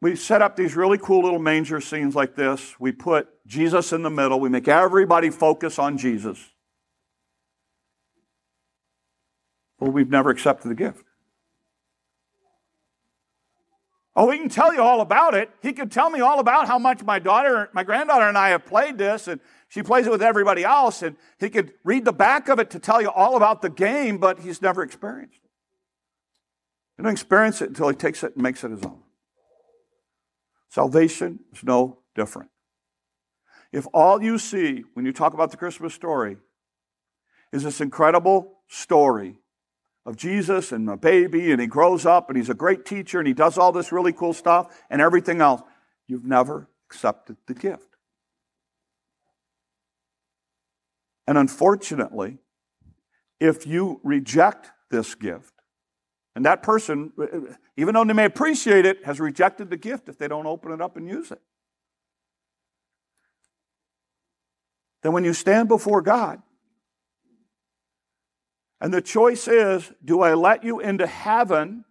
We 0.00 0.14
set 0.14 0.42
up 0.42 0.56
these 0.56 0.76
really 0.76 0.98
cool 0.98 1.22
little 1.22 1.38
manger 1.38 1.80
scenes 1.80 2.14
like 2.14 2.34
this. 2.34 2.78
We 2.78 2.92
put 2.92 3.28
Jesus 3.46 3.92
in 3.92 4.02
the 4.02 4.10
middle. 4.10 4.38
We 4.38 4.48
make 4.48 4.68
everybody 4.68 5.30
focus 5.30 5.78
on 5.78 5.98
Jesus. 5.98 6.38
Well, 9.80 9.90
we've 9.90 10.10
never 10.10 10.30
accepted 10.30 10.68
the 10.68 10.74
gift. 10.74 11.05
Oh, 14.18 14.30
he 14.30 14.38
can 14.38 14.48
tell 14.48 14.72
you 14.72 14.80
all 14.80 15.02
about 15.02 15.34
it. 15.34 15.50
He 15.60 15.74
could 15.74 15.92
tell 15.92 16.08
me 16.08 16.20
all 16.20 16.40
about 16.40 16.66
how 16.66 16.78
much 16.78 17.04
my 17.04 17.18
daughter, 17.18 17.68
my 17.74 17.84
granddaughter, 17.84 18.26
and 18.26 18.38
I 18.38 18.48
have 18.48 18.64
played 18.64 18.96
this, 18.96 19.28
and 19.28 19.42
she 19.68 19.82
plays 19.82 20.06
it 20.06 20.10
with 20.10 20.22
everybody 20.22 20.64
else. 20.64 21.02
And 21.02 21.16
he 21.38 21.50
could 21.50 21.74
read 21.84 22.06
the 22.06 22.14
back 22.14 22.48
of 22.48 22.58
it 22.58 22.70
to 22.70 22.78
tell 22.78 23.02
you 23.02 23.10
all 23.10 23.36
about 23.36 23.60
the 23.60 23.68
game, 23.68 24.16
but 24.16 24.40
he's 24.40 24.62
never 24.62 24.82
experienced 24.82 25.36
it. 25.44 25.50
He 26.96 27.02
doesn't 27.02 27.12
experience 27.12 27.60
it 27.60 27.68
until 27.68 27.90
he 27.90 27.94
takes 27.94 28.24
it 28.24 28.32
and 28.34 28.42
makes 28.42 28.64
it 28.64 28.70
his 28.70 28.82
own. 28.84 29.02
Salvation 30.70 31.40
is 31.52 31.62
no 31.62 31.98
different. 32.14 32.48
If 33.70 33.86
all 33.92 34.22
you 34.22 34.38
see 34.38 34.84
when 34.94 35.04
you 35.04 35.12
talk 35.12 35.34
about 35.34 35.50
the 35.50 35.58
Christmas 35.58 35.92
story 35.92 36.38
is 37.52 37.64
this 37.64 37.82
incredible 37.82 38.60
story 38.66 39.40
of 40.06 40.16
Jesus 40.16 40.70
and 40.70 40.88
a 40.88 40.96
baby, 40.96 41.50
and 41.50 41.60
he 41.60 41.66
grows 41.66 42.06
up 42.06 42.30
and 42.30 42.38
he's 42.38 42.48
a 42.48 42.54
great 42.54 42.86
teacher 42.86 43.18
and 43.18 43.26
he 43.26 43.34
does 43.34 43.58
all 43.58 43.72
this 43.72 43.90
really 43.90 44.12
cool 44.12 44.32
stuff 44.32 44.80
and 44.88 45.02
everything 45.02 45.40
else, 45.40 45.62
you've 46.06 46.24
never 46.24 46.68
accepted 46.88 47.36
the 47.46 47.54
gift. 47.54 47.96
And 51.26 51.36
unfortunately, 51.36 52.38
if 53.40 53.66
you 53.66 54.00
reject 54.04 54.70
this 54.90 55.16
gift, 55.16 55.52
and 56.36 56.44
that 56.44 56.62
person, 56.62 57.12
even 57.76 57.94
though 57.94 58.04
they 58.04 58.12
may 58.12 58.26
appreciate 58.26 58.86
it, 58.86 59.04
has 59.04 59.18
rejected 59.18 59.70
the 59.70 59.76
gift 59.76 60.08
if 60.08 60.18
they 60.18 60.28
don't 60.28 60.46
open 60.46 60.70
it 60.70 60.80
up 60.80 60.96
and 60.96 61.08
use 61.08 61.32
it. 61.32 61.40
Then 65.02 65.12
when 65.12 65.24
you 65.24 65.32
stand 65.32 65.68
before 65.68 66.02
God, 66.02 66.42
and 68.80 68.92
the 68.92 69.00
choice 69.00 69.48
is 69.48 69.92
do 70.04 70.20
I 70.20 70.34
let 70.34 70.64
you 70.64 70.80
into 70.80 71.06
heaven 71.06 71.84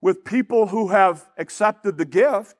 with 0.00 0.24
people 0.24 0.68
who 0.68 0.88
have 0.88 1.28
accepted 1.36 1.98
the 1.98 2.04
gift? 2.04 2.56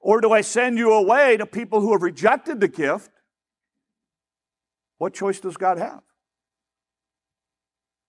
Or 0.00 0.20
do 0.20 0.32
I 0.32 0.42
send 0.42 0.78
you 0.78 0.92
away 0.92 1.36
to 1.36 1.46
people 1.46 1.80
who 1.80 1.92
have 1.92 2.02
rejected 2.02 2.60
the 2.60 2.68
gift? 2.68 3.10
What 4.98 5.14
choice 5.14 5.40
does 5.40 5.56
God 5.56 5.78
have? 5.78 6.02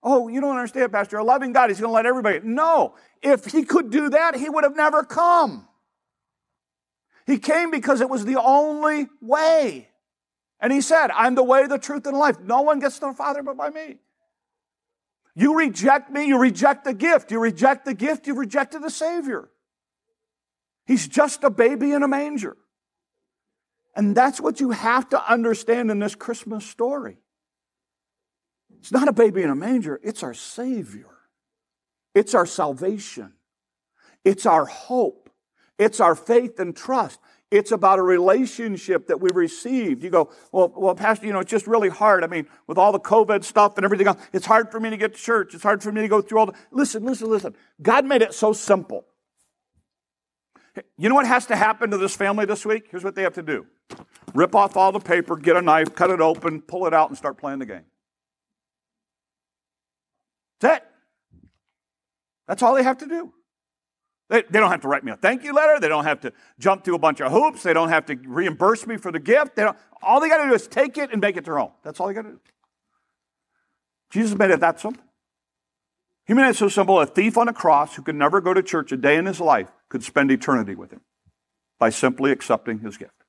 Oh, 0.02 0.28
you 0.28 0.40
don't 0.40 0.56
understand, 0.56 0.92
Pastor. 0.92 1.18
A 1.18 1.24
loving 1.24 1.52
God, 1.52 1.68
He's 1.68 1.80
going 1.80 1.90
to 1.90 1.94
let 1.94 2.06
everybody. 2.06 2.40
No. 2.42 2.94
If 3.22 3.44
He 3.46 3.64
could 3.64 3.90
do 3.90 4.10
that, 4.10 4.34
He 4.34 4.48
would 4.48 4.64
have 4.64 4.76
never 4.76 5.04
come. 5.04 5.68
He 7.26 7.38
came 7.38 7.70
because 7.70 8.00
it 8.00 8.08
was 8.08 8.24
the 8.24 8.40
only 8.40 9.08
way. 9.20 9.89
And 10.60 10.72
he 10.72 10.80
said, 10.80 11.10
I'm 11.12 11.34
the 11.34 11.42
way, 11.42 11.66
the 11.66 11.78
truth, 11.78 12.06
and 12.06 12.16
life. 12.16 12.38
No 12.40 12.62
one 12.62 12.80
gets 12.80 12.98
to 12.98 13.06
the 13.06 13.14
Father 13.14 13.42
but 13.42 13.56
by 13.56 13.70
me. 13.70 13.98
You 15.34 15.56
reject 15.56 16.10
me, 16.10 16.26
you 16.26 16.38
reject 16.38 16.84
the 16.84 16.92
gift. 16.92 17.30
You 17.30 17.38
reject 17.38 17.84
the 17.84 17.94
gift, 17.94 18.26
you've 18.26 18.36
rejected 18.36 18.82
the 18.82 18.90
Savior. 18.90 19.48
He's 20.86 21.06
just 21.06 21.44
a 21.44 21.50
baby 21.50 21.92
in 21.92 22.02
a 22.02 22.08
manger. 22.08 22.56
And 23.94 24.14
that's 24.14 24.40
what 24.40 24.60
you 24.60 24.70
have 24.70 25.08
to 25.10 25.30
understand 25.32 25.90
in 25.90 25.98
this 25.98 26.14
Christmas 26.14 26.66
story. 26.66 27.18
It's 28.80 28.92
not 28.92 29.08
a 29.08 29.12
baby 29.12 29.42
in 29.42 29.50
a 29.50 29.54
manger, 29.54 30.00
it's 30.02 30.22
our 30.22 30.34
Savior. 30.34 31.06
It's 32.14 32.34
our 32.34 32.46
salvation. 32.46 33.34
It's 34.24 34.46
our 34.46 34.64
hope. 34.66 35.30
It's 35.78 36.00
our 36.00 36.14
faith 36.14 36.58
and 36.58 36.76
trust. 36.76 37.20
It's 37.50 37.72
about 37.72 37.98
a 37.98 38.02
relationship 38.02 39.08
that 39.08 39.20
we 39.20 39.28
received. 39.34 40.04
You 40.04 40.10
go, 40.10 40.30
well, 40.52 40.72
well, 40.76 40.94
Pastor, 40.94 41.26
you 41.26 41.32
know, 41.32 41.40
it's 41.40 41.50
just 41.50 41.66
really 41.66 41.88
hard. 41.88 42.22
I 42.22 42.28
mean, 42.28 42.46
with 42.68 42.78
all 42.78 42.92
the 42.92 43.00
COVID 43.00 43.42
stuff 43.42 43.76
and 43.76 43.84
everything 43.84 44.06
else, 44.06 44.22
it's 44.32 44.46
hard 44.46 44.70
for 44.70 44.78
me 44.78 44.90
to 44.90 44.96
get 44.96 45.14
to 45.14 45.20
church. 45.20 45.52
It's 45.54 45.62
hard 45.64 45.82
for 45.82 45.90
me 45.90 46.02
to 46.02 46.08
go 46.08 46.20
through 46.20 46.38
all 46.38 46.46
the. 46.46 46.54
Listen, 46.70 47.04
listen, 47.04 47.28
listen. 47.28 47.56
God 47.82 48.04
made 48.04 48.22
it 48.22 48.34
so 48.34 48.52
simple. 48.52 49.04
You 50.96 51.08
know 51.08 51.16
what 51.16 51.26
has 51.26 51.46
to 51.46 51.56
happen 51.56 51.90
to 51.90 51.98
this 51.98 52.14
family 52.14 52.46
this 52.46 52.64
week? 52.64 52.86
Here's 52.90 53.02
what 53.02 53.16
they 53.16 53.22
have 53.22 53.34
to 53.34 53.42
do 53.42 53.66
rip 54.32 54.54
off 54.54 54.76
all 54.76 54.92
the 54.92 55.00
paper, 55.00 55.36
get 55.36 55.56
a 55.56 55.62
knife, 55.62 55.94
cut 55.96 56.10
it 56.10 56.20
open, 56.20 56.62
pull 56.62 56.86
it 56.86 56.94
out, 56.94 57.08
and 57.08 57.18
start 57.18 57.36
playing 57.36 57.58
the 57.58 57.66
game. 57.66 57.84
That's 60.60 60.76
it. 60.76 60.86
That's 62.46 62.62
all 62.62 62.74
they 62.74 62.84
have 62.84 62.98
to 62.98 63.06
do. 63.06 63.32
They, 64.30 64.42
they 64.48 64.60
don't 64.60 64.70
have 64.70 64.82
to 64.82 64.88
write 64.88 65.02
me 65.02 65.10
a 65.10 65.16
thank 65.16 65.42
you 65.42 65.52
letter. 65.52 65.80
They 65.80 65.88
don't 65.88 66.04
have 66.04 66.20
to 66.20 66.32
jump 66.60 66.84
through 66.84 66.94
a 66.94 67.00
bunch 67.00 67.20
of 67.20 67.32
hoops. 67.32 67.64
They 67.64 67.74
don't 67.74 67.88
have 67.88 68.06
to 68.06 68.14
reimburse 68.14 68.86
me 68.86 68.96
for 68.96 69.10
the 69.10 69.18
gift. 69.18 69.56
They 69.56 69.68
all 70.02 70.20
they 70.20 70.28
got 70.28 70.38
to 70.44 70.48
do 70.48 70.54
is 70.54 70.68
take 70.68 70.96
it 70.96 71.10
and 71.10 71.20
make 71.20 71.36
it 71.36 71.44
their 71.44 71.58
own. 71.58 71.72
That's 71.82 71.98
all 71.98 72.06
they 72.06 72.14
got 72.14 72.22
to 72.22 72.30
do. 72.30 72.40
Jesus 74.10 74.38
made 74.38 74.52
it 74.52 74.60
that 74.60 74.78
simple. 74.80 75.02
He 76.26 76.34
made 76.34 76.48
it 76.48 76.56
so 76.56 76.68
simple 76.68 77.00
a 77.00 77.06
thief 77.06 77.36
on 77.36 77.48
a 77.48 77.52
cross 77.52 77.96
who 77.96 78.02
could 78.02 78.14
never 78.14 78.40
go 78.40 78.54
to 78.54 78.62
church 78.62 78.92
a 78.92 78.96
day 78.96 79.16
in 79.16 79.26
his 79.26 79.40
life 79.40 79.68
could 79.88 80.04
spend 80.04 80.30
eternity 80.30 80.76
with 80.76 80.92
him 80.92 81.00
by 81.80 81.90
simply 81.90 82.30
accepting 82.30 82.78
his 82.78 82.96
gift. 82.96 83.24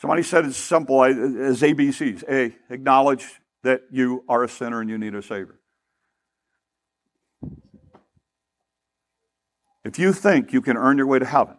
Somebody 0.00 0.22
said 0.22 0.46
it's 0.46 0.56
simple 0.56 1.04
as 1.04 1.60
ABCs. 1.60 2.24
A, 2.26 2.56
acknowledge 2.72 3.26
that 3.64 3.82
you 3.90 4.24
are 4.28 4.44
a 4.44 4.48
sinner 4.48 4.80
and 4.80 4.88
you 4.88 4.96
need 4.96 5.14
a 5.14 5.20
Savior. 5.20 5.58
If 9.84 9.98
you 9.98 10.12
think 10.12 10.52
you 10.52 10.60
can 10.60 10.76
earn 10.76 10.98
your 10.98 11.06
way 11.06 11.18
to 11.18 11.24
heaven, 11.24 11.56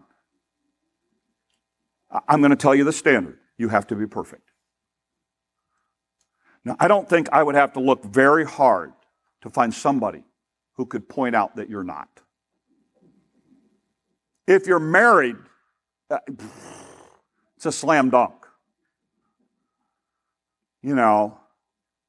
I'm 2.28 2.42
going 2.42 2.52
to 2.52 2.58
tell 2.58 2.76
you 2.76 2.84
the 2.84 2.94
standard. 2.94 3.38
You 3.58 3.70
have 3.70 3.88
to 3.88 3.96
be 3.96 4.08
perfect. 4.08 4.52
Now, 6.66 6.76
I 6.80 6.88
don't 6.88 7.08
think 7.08 7.30
I 7.32 7.44
would 7.44 7.56
have 7.56 7.74
to 7.74 7.80
look 7.80 8.04
very 8.04 8.46
hard 8.46 8.94
to 9.42 9.50
find 9.50 9.74
somebody 9.74 10.24
who 10.74 10.86
could 10.86 11.08
point 11.08 11.36
out 11.36 11.56
that 11.56 11.70
you're 11.70 11.84
not. 11.84 12.10
If 14.48 14.66
you're 14.66 14.80
married, 14.80 15.36
uh, 16.10 16.18
it's 17.56 17.66
a 17.66 17.72
slam 17.72 18.10
dunk. 18.10 18.34
You 20.82 20.96
know, 20.96 21.40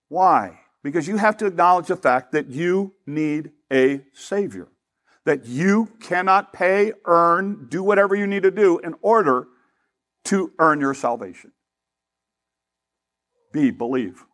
why? 0.09 0.61
Because 0.83 1.07
you 1.07 1.17
have 1.19 1.37
to 1.39 1.47
acknowledge 1.47 1.89
the 1.89 1.97
fact 1.97 2.33
that 2.33 2.49
you 2.49 2.95
need 3.07 3.53
a 3.71 4.01
Savior 4.13 4.69
that 5.27 5.47
you 5.47 5.89
cannot 6.01 6.53
pay, 6.53 6.93
earn, 7.05 7.67
do 7.69 7.83
whatever 7.83 8.15
you 8.15 8.27
need 8.27 8.43
to 8.43 8.51
do 8.51 8.79
in 8.79 8.95
order 9.03 9.49
to 10.25 10.53
earn 10.59 10.81
your 10.81 10.95
salvation. 10.95 11.53
B, 13.53 13.71
believe. 13.71 14.25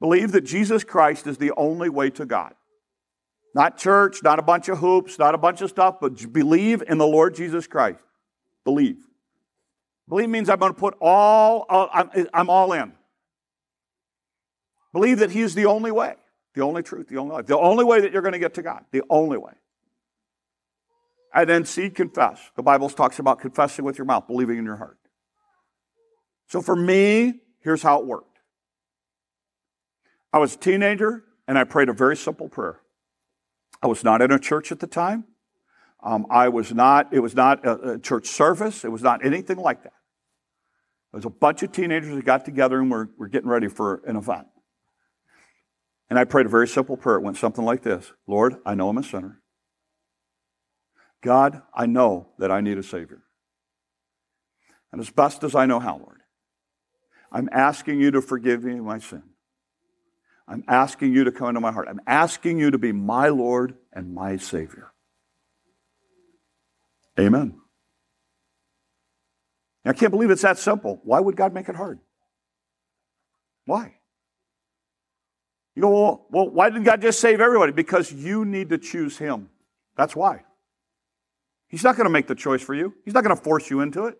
Believe 0.00 0.32
that 0.32 0.42
Jesus 0.42 0.84
Christ 0.84 1.26
is 1.26 1.38
the 1.38 1.52
only 1.56 1.88
way 1.88 2.10
to 2.10 2.26
God. 2.26 2.54
Not 3.54 3.78
church, 3.78 4.22
not 4.22 4.38
a 4.38 4.42
bunch 4.42 4.68
of 4.68 4.78
hoops, 4.78 5.18
not 5.18 5.34
a 5.34 5.38
bunch 5.38 5.62
of 5.62 5.70
stuff, 5.70 5.96
but 6.00 6.32
believe 6.32 6.82
in 6.86 6.98
the 6.98 7.06
Lord 7.06 7.34
Jesus 7.34 7.66
Christ. 7.66 8.00
Believe. 8.64 8.98
Believe 10.08 10.28
means 10.28 10.50
I'm 10.50 10.58
going 10.58 10.74
to 10.74 10.78
put 10.78 10.94
all, 11.00 11.64
I'm, 11.70 12.10
I'm 12.34 12.50
all 12.50 12.72
in. 12.74 12.92
Believe 14.92 15.20
that 15.20 15.30
He 15.30 15.40
is 15.40 15.54
the 15.54 15.66
only 15.66 15.90
way, 15.90 16.16
the 16.56 16.62
only 16.62 16.82
truth, 16.82 17.08
the 17.08 17.18
only 17.18 17.34
life, 17.34 17.46
the 17.46 17.58
only 17.58 17.84
way 17.84 18.00
that 18.00 18.12
you're 18.12 18.22
going 18.22 18.32
to 18.32 18.38
get 18.38 18.54
to 18.54 18.62
God, 18.62 18.84
the 18.90 19.02
only 19.10 19.36
way. 19.36 19.52
And 21.34 21.48
then 21.48 21.66
see, 21.66 21.90
confess. 21.90 22.40
The 22.56 22.62
Bible 22.62 22.88
talks 22.88 23.18
about 23.18 23.40
confessing 23.40 23.84
with 23.84 23.98
your 23.98 24.06
mouth, 24.06 24.26
believing 24.26 24.56
in 24.56 24.64
your 24.64 24.76
heart. 24.76 24.98
So 26.48 26.62
for 26.62 26.74
me, 26.74 27.34
here's 27.60 27.82
how 27.82 28.00
it 28.00 28.06
worked. 28.06 28.38
I 30.32 30.38
was 30.38 30.54
a 30.54 30.58
teenager 30.58 31.24
and 31.46 31.58
I 31.58 31.64
prayed 31.64 31.90
a 31.90 31.92
very 31.92 32.16
simple 32.16 32.48
prayer. 32.48 32.80
I 33.82 33.86
was 33.86 34.02
not 34.02 34.22
in 34.22 34.30
a 34.32 34.38
church 34.38 34.72
at 34.72 34.80
the 34.80 34.86
time. 34.86 35.24
Um, 36.02 36.26
I 36.30 36.48
was 36.48 36.72
not, 36.72 37.12
it 37.12 37.20
was 37.20 37.34
not 37.34 37.66
a, 37.66 37.90
a, 37.92 37.98
church 37.98 38.28
service. 38.28 38.82
It 38.84 38.90
was 38.90 39.02
not 39.02 39.24
anything 39.24 39.58
like 39.58 39.82
that. 39.82 39.92
It 41.12 41.16
was 41.16 41.24
a 41.26 41.30
bunch 41.30 41.62
of 41.62 41.72
teenagers 41.72 42.14
that 42.14 42.24
got 42.24 42.46
together 42.46 42.80
and 42.80 42.90
were, 42.90 43.10
were 43.18 43.28
getting 43.28 43.48
ready 43.48 43.68
for 43.68 44.02
an 44.06 44.16
event. 44.16 44.46
And 46.08 46.18
I 46.18 46.24
prayed 46.24 46.46
a 46.46 46.50
very 46.50 46.68
simple 46.68 46.96
prayer. 46.96 47.16
It 47.16 47.22
went 47.22 47.36
something 47.36 47.64
like 47.64 47.82
this 47.82 48.12
Lord, 48.26 48.56
I 48.64 48.74
know 48.74 48.88
I'm 48.88 48.98
a 48.98 49.02
sinner. 49.02 49.40
God, 51.22 51.62
I 51.74 51.86
know 51.86 52.28
that 52.38 52.50
I 52.50 52.60
need 52.60 52.78
a 52.78 52.82
Savior. 52.82 53.22
And 54.92 55.00
as 55.00 55.10
best 55.10 55.42
as 55.42 55.54
I 55.54 55.66
know 55.66 55.80
how, 55.80 55.98
Lord, 55.98 56.20
I'm 57.32 57.48
asking 57.50 58.00
you 58.00 58.12
to 58.12 58.22
forgive 58.22 58.62
me 58.62 58.76
my 58.76 58.98
sin. 58.98 59.22
I'm 60.48 60.62
asking 60.68 61.12
you 61.12 61.24
to 61.24 61.32
come 61.32 61.48
into 61.48 61.60
my 61.60 61.72
heart. 61.72 61.88
I'm 61.90 62.00
asking 62.06 62.58
you 62.58 62.70
to 62.70 62.78
be 62.78 62.92
my 62.92 63.28
Lord 63.28 63.74
and 63.92 64.14
my 64.14 64.36
Savior. 64.36 64.92
Amen. 67.18 67.60
I 69.84 69.92
can't 69.92 70.10
believe 70.10 70.30
it's 70.30 70.42
that 70.42 70.58
simple. 70.58 71.00
Why 71.04 71.20
would 71.20 71.36
God 71.36 71.52
make 71.52 71.68
it 71.68 71.76
hard? 71.76 71.98
Why? 73.64 73.96
You 75.76 75.82
go, 75.82 76.26
well, 76.30 76.48
why 76.48 76.70
didn't 76.70 76.84
God 76.84 77.02
just 77.02 77.20
save 77.20 77.40
everybody? 77.40 77.70
Because 77.70 78.10
you 78.10 78.44
need 78.44 78.70
to 78.70 78.78
choose 78.78 79.18
Him. 79.18 79.50
That's 79.96 80.16
why. 80.16 80.42
He's 81.68 81.84
not 81.84 81.96
going 81.96 82.06
to 82.06 82.10
make 82.10 82.26
the 82.26 82.34
choice 82.34 82.62
for 82.62 82.74
you, 82.74 82.94
He's 83.04 83.14
not 83.14 83.22
going 83.22 83.36
to 83.36 83.42
force 83.42 83.70
you 83.70 83.80
into 83.80 84.06
it. 84.06 84.18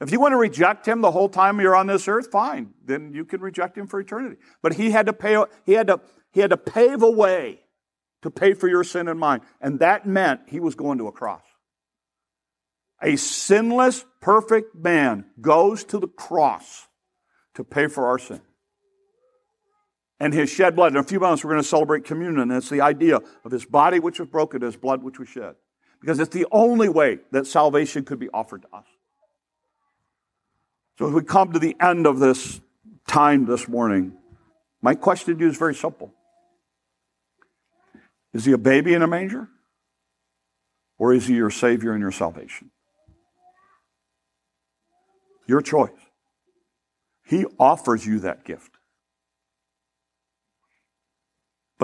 If 0.00 0.10
you 0.10 0.20
want 0.20 0.32
to 0.32 0.36
reject 0.36 0.86
him 0.86 1.00
the 1.00 1.12
whole 1.12 1.28
time 1.28 1.60
you're 1.60 1.76
on 1.76 1.86
this 1.86 2.08
earth, 2.08 2.30
fine. 2.30 2.74
Then 2.84 3.12
you 3.14 3.24
can 3.24 3.40
reject 3.40 3.78
him 3.78 3.86
for 3.86 4.00
eternity. 4.00 4.36
But 4.60 4.74
he 4.74 4.90
had 4.90 5.06
to 5.06 5.12
pay, 5.12 5.42
he 5.64 5.72
had 5.72 5.86
to, 5.86 6.00
he 6.32 6.40
had 6.40 6.50
to 6.50 6.56
pave 6.56 7.02
a 7.02 7.10
way 7.10 7.60
to 8.22 8.30
pay 8.30 8.54
for 8.54 8.68
your 8.68 8.84
sin 8.84 9.08
and 9.08 9.18
mine. 9.18 9.40
And 9.60 9.78
that 9.78 10.04
meant 10.04 10.40
he 10.48 10.58
was 10.58 10.74
going 10.74 10.98
to 10.98 11.06
a 11.06 11.12
cross. 11.12 11.44
A 13.00 13.16
sinless, 13.16 14.04
perfect 14.20 14.74
man 14.74 15.26
goes 15.40 15.84
to 15.84 15.98
the 15.98 16.08
cross 16.08 16.88
to 17.54 17.64
pay 17.64 17.86
for 17.86 18.06
our 18.06 18.18
sin. 18.18 18.40
And 20.20 20.32
his 20.32 20.48
shed 20.48 20.76
blood. 20.76 20.92
In 20.92 20.96
a 20.96 21.02
few 21.02 21.20
moments, 21.20 21.44
we're 21.44 21.50
going 21.50 21.62
to 21.62 21.68
celebrate 21.68 22.04
communion. 22.04 22.38
And 22.38 22.52
it's 22.52 22.70
the 22.70 22.80
idea 22.80 23.20
of 23.44 23.50
his 23.50 23.64
body 23.64 23.98
which 23.98 24.20
was 24.20 24.28
broken, 24.28 24.62
his 24.62 24.76
blood 24.76 25.02
which 25.02 25.18
was 25.18 25.28
shed. 25.28 25.56
Because 26.00 26.20
it's 26.20 26.32
the 26.34 26.46
only 26.52 26.88
way 26.88 27.18
that 27.32 27.46
salvation 27.46 28.04
could 28.04 28.18
be 28.18 28.28
offered 28.30 28.62
to 28.62 28.68
us. 28.72 28.86
So 30.98 31.08
as 31.08 31.12
we 31.12 31.22
come 31.22 31.52
to 31.52 31.58
the 31.58 31.76
end 31.80 32.06
of 32.06 32.20
this 32.20 32.60
time 33.08 33.46
this 33.46 33.66
morning, 33.68 34.12
my 34.80 34.94
question 34.94 35.34
to 35.34 35.40
you 35.40 35.50
is 35.50 35.56
very 35.56 35.74
simple. 35.74 36.12
Is 38.32 38.44
he 38.44 38.52
a 38.52 38.58
baby 38.58 38.94
in 38.94 39.02
a 39.02 39.06
manger? 39.06 39.48
Or 40.98 41.12
is 41.12 41.26
he 41.26 41.34
your 41.34 41.50
Savior 41.50 41.92
and 41.92 42.00
your 42.00 42.12
salvation? 42.12 42.70
Your 45.46 45.60
choice. 45.60 45.90
He 47.26 47.46
offers 47.58 48.06
you 48.06 48.20
that 48.20 48.44
gift. 48.44 48.73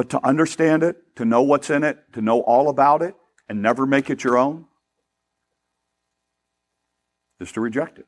But 0.01 0.09
to 0.09 0.27
understand 0.27 0.83
it, 0.83 0.97
to 1.17 1.27
know 1.27 1.43
what's 1.43 1.69
in 1.69 1.85
it, 1.85 1.99
to 2.15 2.23
know 2.23 2.41
all 2.41 2.71
about 2.71 3.03
it, 3.03 3.15
and 3.51 3.61
never 3.61 3.85
make 3.85 4.09
it 4.09 4.25
your 4.25 4.39
own, 4.39 4.65
is 7.39 7.53
to 7.53 7.61
reject 7.61 7.99
it. 7.99 8.07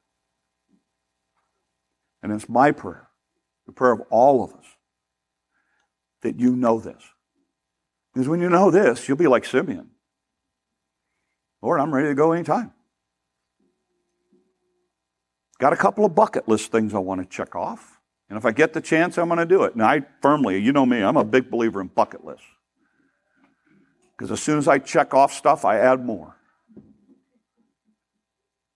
And 2.23 2.33
it's 2.33 2.49
my 2.49 2.71
prayer, 2.71 3.11
the 3.67 3.73
prayer 3.73 3.93
of 3.93 4.01
all 4.09 4.43
of 4.43 4.55
us, 4.55 4.65
that 6.23 6.41
you 6.41 6.57
know 6.57 6.81
this. 6.81 7.03
Because 8.15 8.27
when 8.27 8.41
you 8.41 8.49
know 8.49 8.71
this, 8.71 9.07
you'll 9.07 9.19
be 9.19 9.27
like 9.29 9.45
Simeon. 9.45 9.91
Lord, 11.61 11.79
I'm 11.79 11.93
ready 11.93 12.09
to 12.09 12.15
go 12.15 12.33
anytime. 12.33 12.73
Got 15.59 15.75
a 15.75 15.77
couple 15.77 16.07
of 16.07 16.15
bucket 16.15 16.49
list 16.49 16.73
things 16.73 16.95
I 16.95 17.01
want 17.01 17.21
to 17.21 17.27
check 17.27 17.55
off. 17.55 18.01
And 18.29 18.39
if 18.39 18.45
I 18.45 18.53
get 18.53 18.73
the 18.73 18.81
chance, 18.81 19.19
I'm 19.19 19.29
going 19.29 19.39
to 19.39 19.47
do 19.47 19.65
it. 19.65 19.75
And 19.75 19.83
I 19.83 20.03
firmly, 20.23 20.59
you 20.59 20.73
know 20.73 20.87
me, 20.87 21.03
I'm 21.03 21.17
a 21.17 21.25
big 21.25 21.51
believer 21.51 21.81
in 21.81 21.89
bucket 21.89 22.25
lists. 22.25 22.47
Because 24.17 24.31
as 24.31 24.41
soon 24.41 24.59
as 24.59 24.69
I 24.69 24.79
check 24.79 25.15
off 25.15 25.33
stuff, 25.33 25.65
I 25.65 25.79
add 25.79 26.05
more 26.05 26.37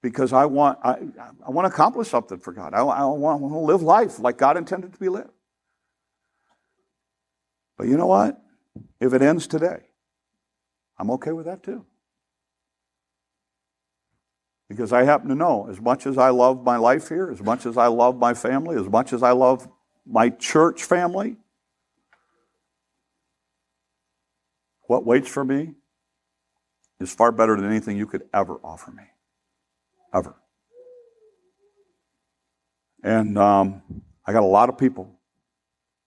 because 0.07 0.33
I 0.33 0.47
want, 0.47 0.79
I, 0.85 0.99
I 1.45 1.51
want 1.51 1.67
to 1.67 1.75
accomplish 1.75 2.09
something 2.09 2.39
for 2.39 2.53
God. 2.53 2.75
I, 2.75 2.79
I, 2.79 3.05
want, 3.05 3.41
I 3.41 3.43
want 3.43 3.55
to 3.55 3.59
live 3.59 3.83
life 3.83 4.21
like 4.21 4.39
God 4.39 4.57
intended 4.57 4.93
to 4.93 4.99
be 5.01 5.09
lived. 5.09 5.31
But 7.77 7.89
you 7.89 7.97
know 7.97 8.07
what? 8.07 8.41
If 9.01 9.13
it 9.15 9.23
ends 9.23 9.49
today, 9.49 9.81
I'm 10.97 11.11
okay 11.13 11.33
with 11.33 11.47
that 11.47 11.65
too. 11.65 11.85
Because 14.69 14.93
I 14.93 15.05
happen 15.05 15.29
to 15.29 15.35
know, 15.35 15.69
as 15.71 15.81
much 15.81 16.07
as 16.07 16.19
I 16.19 16.31
love 16.31 16.65
my 16.65 16.77
life 16.77 17.09
here, 17.09 17.31
as 17.31 17.41
much 17.41 17.67
as 17.67 17.77
I 17.77 17.87
love 17.87 18.19
my 18.19 18.35
family, 18.35 18.77
as 18.77 18.89
much 18.89 19.13
as 19.13 19.23
I 19.23 19.31
love 19.31 19.69
my 20.05 20.29
church 20.29 20.83
family, 20.83 21.37
what 24.83 25.05
waits 25.05 25.29
for 25.29 25.45
me 25.45 25.75
is 26.99 27.15
far 27.15 27.31
better 27.31 27.57
than 27.57 27.69
anything 27.69 27.97
you 27.97 28.07
could 28.07 28.23
ever 28.33 28.55
offer 28.65 28.91
me 28.91 29.05
ever. 30.13 30.35
And 33.03 33.39
um, 33.39 33.83
I 34.25 34.33
got 34.33 34.43
a 34.43 34.47
lot 34.47 34.69
of 34.69 34.79
people 34.79 35.13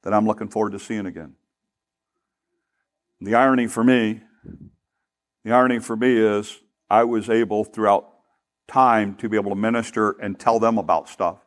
that 0.03 0.13
I'm 0.13 0.25
looking 0.25 0.49
forward 0.49 0.71
to 0.71 0.79
seeing 0.79 1.05
again. 1.05 1.35
The 3.21 3.35
irony 3.35 3.67
for 3.67 3.83
me, 3.83 4.21
the 5.43 5.51
irony 5.51 5.79
for 5.79 5.95
me 5.95 6.17
is 6.17 6.59
I 6.89 7.03
was 7.03 7.29
able 7.29 7.63
throughout 7.63 8.09
time 8.69 9.15
to 9.15 9.27
be 9.27 9.35
able 9.35 9.49
to 9.49 9.55
minister 9.55 10.11
and 10.11 10.39
tell 10.39 10.59
them 10.59 10.77
about 10.77 11.09
stuff. 11.09 11.39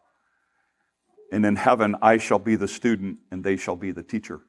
And 1.31 1.47
in 1.47 1.57
heaven, 1.57 1.97
I 2.03 2.19
shall 2.19 2.39
be 2.39 2.57
the 2.57 2.69
student 2.69 3.19
and 3.31 3.43
they 3.43 3.57
shall 3.57 3.77
be 3.77 3.93
the 3.93 4.03
teacher. 4.03 4.41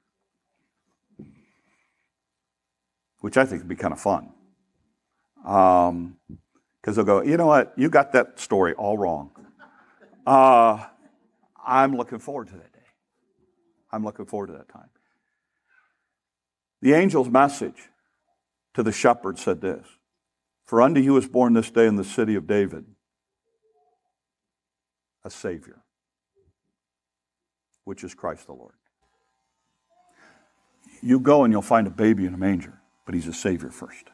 Which 3.20 3.38
I 3.38 3.46
think 3.46 3.62
would 3.62 3.70
be 3.70 3.76
kind 3.76 3.94
of 3.94 4.02
fun. 4.02 4.34
Um, 5.46 6.18
because 6.82 6.98
they'll 6.98 7.06
go, 7.06 7.22
you 7.22 7.38
know 7.38 7.48
what, 7.48 7.74
you 7.78 7.90
got 7.90 8.12
that 8.12 8.40
story 8.40 8.74
all 8.74 8.98
wrong. 8.98 9.32
Uh, 10.28 10.84
I'm 11.66 11.96
looking 11.96 12.20
forward 12.20 12.48
to 12.48 12.54
that 12.54 12.74
day. 12.74 12.80
I'm 13.90 14.04
looking 14.04 14.26
forward 14.26 14.48
to 14.48 14.54
that 14.54 14.68
time. 14.68 14.90
The 16.82 16.94
angel's 16.94 17.30
message 17.30 17.90
to 18.74 18.84
the 18.84 18.92
shepherd 18.92 19.40
said 19.40 19.62
this 19.62 19.88
For 20.66 20.82
unto 20.82 21.02
you 21.02 21.18
is 21.18 21.28
born 21.28 21.54
this 21.54 21.70
day 21.70 21.88
in 21.88 21.96
the 21.96 22.04
city 22.04 22.36
of 22.36 22.48
David 22.48 22.86
a 25.26 25.30
Savior, 25.30 25.82
which 27.86 28.04
is 28.04 28.14
Christ 28.14 28.48
the 28.48 28.54
Lord. 28.54 28.74
You 31.02 31.20
go 31.20 31.44
and 31.44 31.54
you'll 31.54 31.62
find 31.62 31.88
a 31.88 31.92
baby 31.92 32.26
in 32.26 32.34
a 32.34 32.38
manger, 32.38 32.82
but 33.06 33.16
he's 33.16 33.28
a 33.28 33.34
Savior 33.34 33.70
first. 33.70 34.10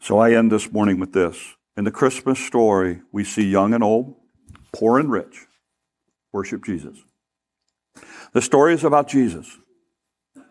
So 0.00 0.18
I 0.18 0.32
end 0.32 0.52
this 0.52 0.72
morning 0.72 0.98
with 0.98 1.12
this. 1.12 1.54
In 1.76 1.84
the 1.84 1.90
Christmas 1.90 2.38
story, 2.38 3.00
we 3.10 3.24
see 3.24 3.48
young 3.48 3.74
and 3.74 3.82
old, 3.82 4.14
poor 4.72 4.98
and 4.98 5.10
rich, 5.10 5.46
worship 6.32 6.64
Jesus. 6.64 6.98
The 8.32 8.42
story 8.42 8.74
is 8.74 8.84
about 8.84 9.08
Jesus, 9.08 9.58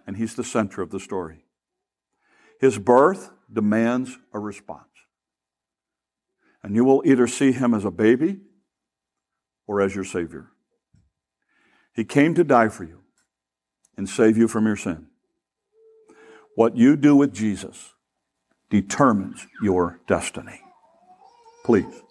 and 0.08 0.18
he's 0.18 0.36
the 0.36 0.44
center 0.44 0.82
of 0.82 0.90
the 0.90 1.00
story. 1.00 1.46
His 2.60 2.80
birth 2.80 3.32
demands 3.54 4.18
a 4.34 4.40
response. 4.40 4.88
And 6.64 6.76
you 6.76 6.84
will 6.84 7.04
either 7.06 7.28
see 7.28 7.52
him 7.52 7.74
as 7.74 7.86
a 7.86 7.92
baby 7.92 8.40
or 9.68 9.82
as 9.82 9.96
your 9.96 10.04
Savior. 10.04 10.48
He 11.94 12.04
came 12.04 12.34
to 12.36 12.44
die 12.44 12.70
for 12.70 12.84
you 12.84 13.02
and 13.98 14.10
save 14.10 14.38
you 14.38 14.48
from 14.48 14.66
your 14.66 14.76
sin. 14.76 15.08
What 16.56 16.76
you 16.76 16.96
do 16.96 17.16
with 17.16 17.34
Jesus 17.34 17.94
determines 18.70 19.48
your 19.62 20.00
destiny. 20.08 20.60
Please 21.64 22.02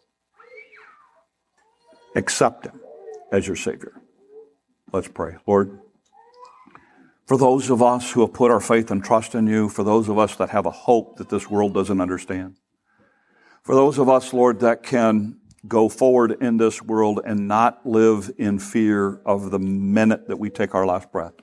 accept 2.14 2.66
Him 2.66 2.80
as 3.30 3.46
your 3.46 3.56
Savior. 3.56 3.92
Let's 4.92 5.08
pray. 5.08 5.36
Lord, 5.46 5.80
for 7.26 7.36
those 7.36 7.70
of 7.70 7.82
us 7.82 8.12
who 8.12 8.20
have 8.22 8.32
put 8.32 8.50
our 8.50 8.60
faith 8.60 8.90
and 8.90 9.02
trust 9.02 9.34
in 9.34 9.46
you, 9.46 9.68
for 9.68 9.84
those 9.84 10.08
of 10.08 10.18
us 10.18 10.36
that 10.36 10.50
have 10.50 10.66
a 10.66 10.70
hope 10.70 11.16
that 11.18 11.28
this 11.28 11.48
world 11.48 11.74
doesn't 11.74 12.00
understand, 12.00 12.56
for 13.62 13.74
those 13.74 13.98
of 13.98 14.08
us, 14.08 14.32
Lord, 14.32 14.60
that 14.60 14.82
can 14.82 15.38
go 15.68 15.88
forward 15.88 16.36
in 16.40 16.56
this 16.56 16.82
world 16.82 17.20
and 17.24 17.46
not 17.46 17.86
live 17.86 18.30
in 18.36 18.58
fear 18.58 19.20
of 19.24 19.52
the 19.52 19.58
minute 19.60 20.26
that 20.26 20.38
we 20.38 20.50
take 20.50 20.74
our 20.74 20.84
last 20.84 21.12
breath. 21.12 21.34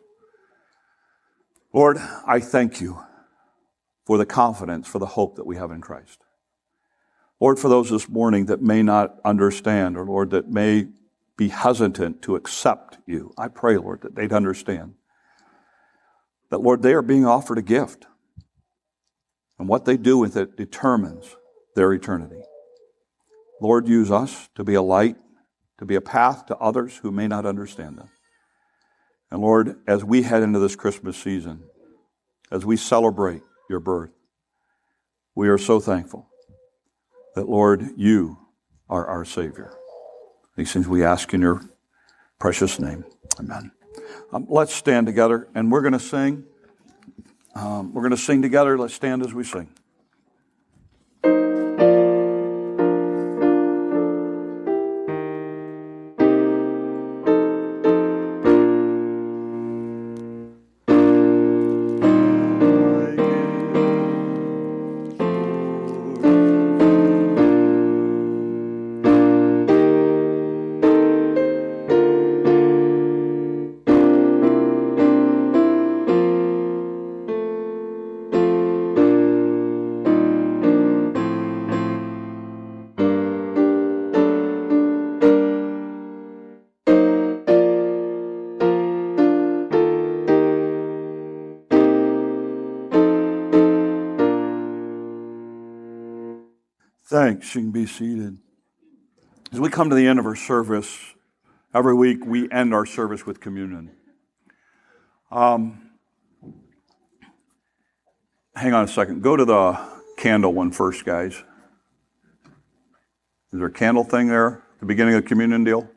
Lord, 1.71 1.97
I 2.25 2.39
thank 2.39 2.81
you 2.81 2.99
for 4.05 4.17
the 4.17 4.25
confidence, 4.25 4.87
for 4.87 4.99
the 4.99 5.05
hope 5.05 5.35
that 5.37 5.45
we 5.45 5.55
have 5.55 5.71
in 5.71 5.81
Christ. 5.81 6.19
Lord, 7.39 7.57
for 7.57 7.69
those 7.69 7.89
this 7.89 8.09
morning 8.09 8.47
that 8.47 8.61
may 8.61 8.83
not 8.83 9.15
understand, 9.23 9.95
or 9.95 10.03
Lord, 10.03 10.31
that 10.31 10.49
may 10.49 10.87
be 11.37 11.47
hesitant 11.47 12.21
to 12.23 12.35
accept 12.35 12.97
you, 13.05 13.33
I 13.37 13.47
pray, 13.47 13.77
Lord, 13.77 14.01
that 14.01 14.15
they'd 14.15 14.33
understand 14.33 14.95
that, 16.49 16.61
Lord, 16.61 16.81
they 16.81 16.93
are 16.93 17.01
being 17.01 17.25
offered 17.25 17.57
a 17.57 17.63
gift. 17.63 18.05
And 19.57 19.67
what 19.67 19.85
they 19.85 19.97
do 19.97 20.17
with 20.17 20.37
it 20.37 20.55
determines 20.55 21.35
their 21.75 21.91
eternity. 21.93 22.41
Lord, 23.61 23.87
use 23.87 24.09
us 24.09 24.49
to 24.55 24.63
be 24.63 24.73
a 24.73 24.81
light, 24.81 25.17
to 25.77 25.85
be 25.85 25.95
a 25.95 26.01
path 26.01 26.45
to 26.47 26.57
others 26.57 26.97
who 26.97 27.11
may 27.11 27.27
not 27.27 27.45
understand 27.45 27.97
them. 27.97 28.09
And 29.31 29.41
Lord, 29.41 29.75
as 29.87 30.03
we 30.03 30.23
head 30.23 30.43
into 30.43 30.59
this 30.59 30.75
Christmas 30.75 31.17
season, 31.17 31.63
as 32.51 32.65
we 32.65 32.77
celebrate 32.77 33.43
your 33.69 33.79
birth, 33.79 34.11
we 35.35 35.49
are 35.49 35.57
so 35.57 35.79
thankful 35.79 36.27
that, 37.35 37.47
Lord, 37.47 37.91
you 37.95 38.37
are 38.89 39.05
our 39.05 39.23
Savior. 39.23 39.73
These 40.55 40.73
things 40.73 40.87
we 40.87 41.03
ask 41.03 41.33
in 41.33 41.41
your 41.41 41.61
precious 42.39 42.79
name. 42.79 43.05
Amen. 43.39 43.71
Um, 44.31 44.45
let's 44.49 44.73
stand 44.73 45.07
together 45.07 45.47
and 45.55 45.71
we're 45.71 45.81
going 45.81 45.93
to 45.93 45.99
sing. 45.99 46.45
Um, 47.55 47.93
we're 47.93 48.01
going 48.01 48.11
to 48.11 48.17
sing 48.17 48.41
together. 48.41 48.77
Let's 48.77 48.93
stand 48.93 49.23
as 49.23 49.33
we 49.33 49.43
sing. 49.43 49.69
Thanks. 97.39 97.55
You 97.55 97.61
can 97.61 97.71
be 97.71 97.85
seated. 97.85 98.37
As 99.53 99.61
we 99.61 99.69
come 99.69 99.89
to 99.89 99.95
the 99.95 100.05
end 100.07 100.19
of 100.19 100.25
our 100.25 100.35
service, 100.35 100.99
every 101.73 101.93
week 101.93 102.25
we 102.25 102.51
end 102.51 102.73
our 102.73 102.85
service 102.85 103.25
with 103.25 103.39
communion. 103.39 103.91
Um, 105.31 105.91
hang 108.53 108.73
on 108.73 108.83
a 108.83 108.87
second. 108.89 109.23
Go 109.23 109.37
to 109.37 109.45
the 109.45 109.79
candle 110.17 110.53
one 110.53 110.71
first, 110.71 111.05
guys. 111.05 111.31
Is 111.31 111.43
there 113.53 113.67
a 113.67 113.71
candle 113.71 114.03
thing 114.03 114.27
there? 114.27 114.61
The 114.81 114.85
beginning 114.85 115.15
of 115.15 115.23
the 115.23 115.29
communion 115.29 115.63
deal? 115.63 115.89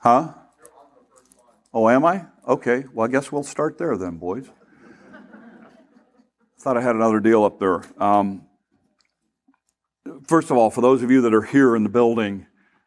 Huh? 0.00 0.32
Oh, 1.74 1.90
am 1.90 2.06
I? 2.06 2.24
Okay. 2.48 2.84
Well, 2.94 3.06
I 3.06 3.10
guess 3.10 3.30
we'll 3.30 3.42
start 3.42 3.76
there 3.76 3.98
then, 3.98 4.16
boys. 4.16 4.48
Thought 6.58 6.78
I 6.78 6.80
had 6.80 6.96
another 6.96 7.20
deal 7.20 7.44
up 7.44 7.58
there. 7.58 7.82
Um, 8.02 8.46
first 10.26 10.50
of 10.50 10.56
all, 10.56 10.70
for 10.70 10.80
those 10.80 11.02
of 11.02 11.10
you 11.10 11.20
that 11.22 11.34
are 11.34 11.42
here 11.42 11.76
in 11.76 11.82
the 11.82 11.88
building, 11.88 12.46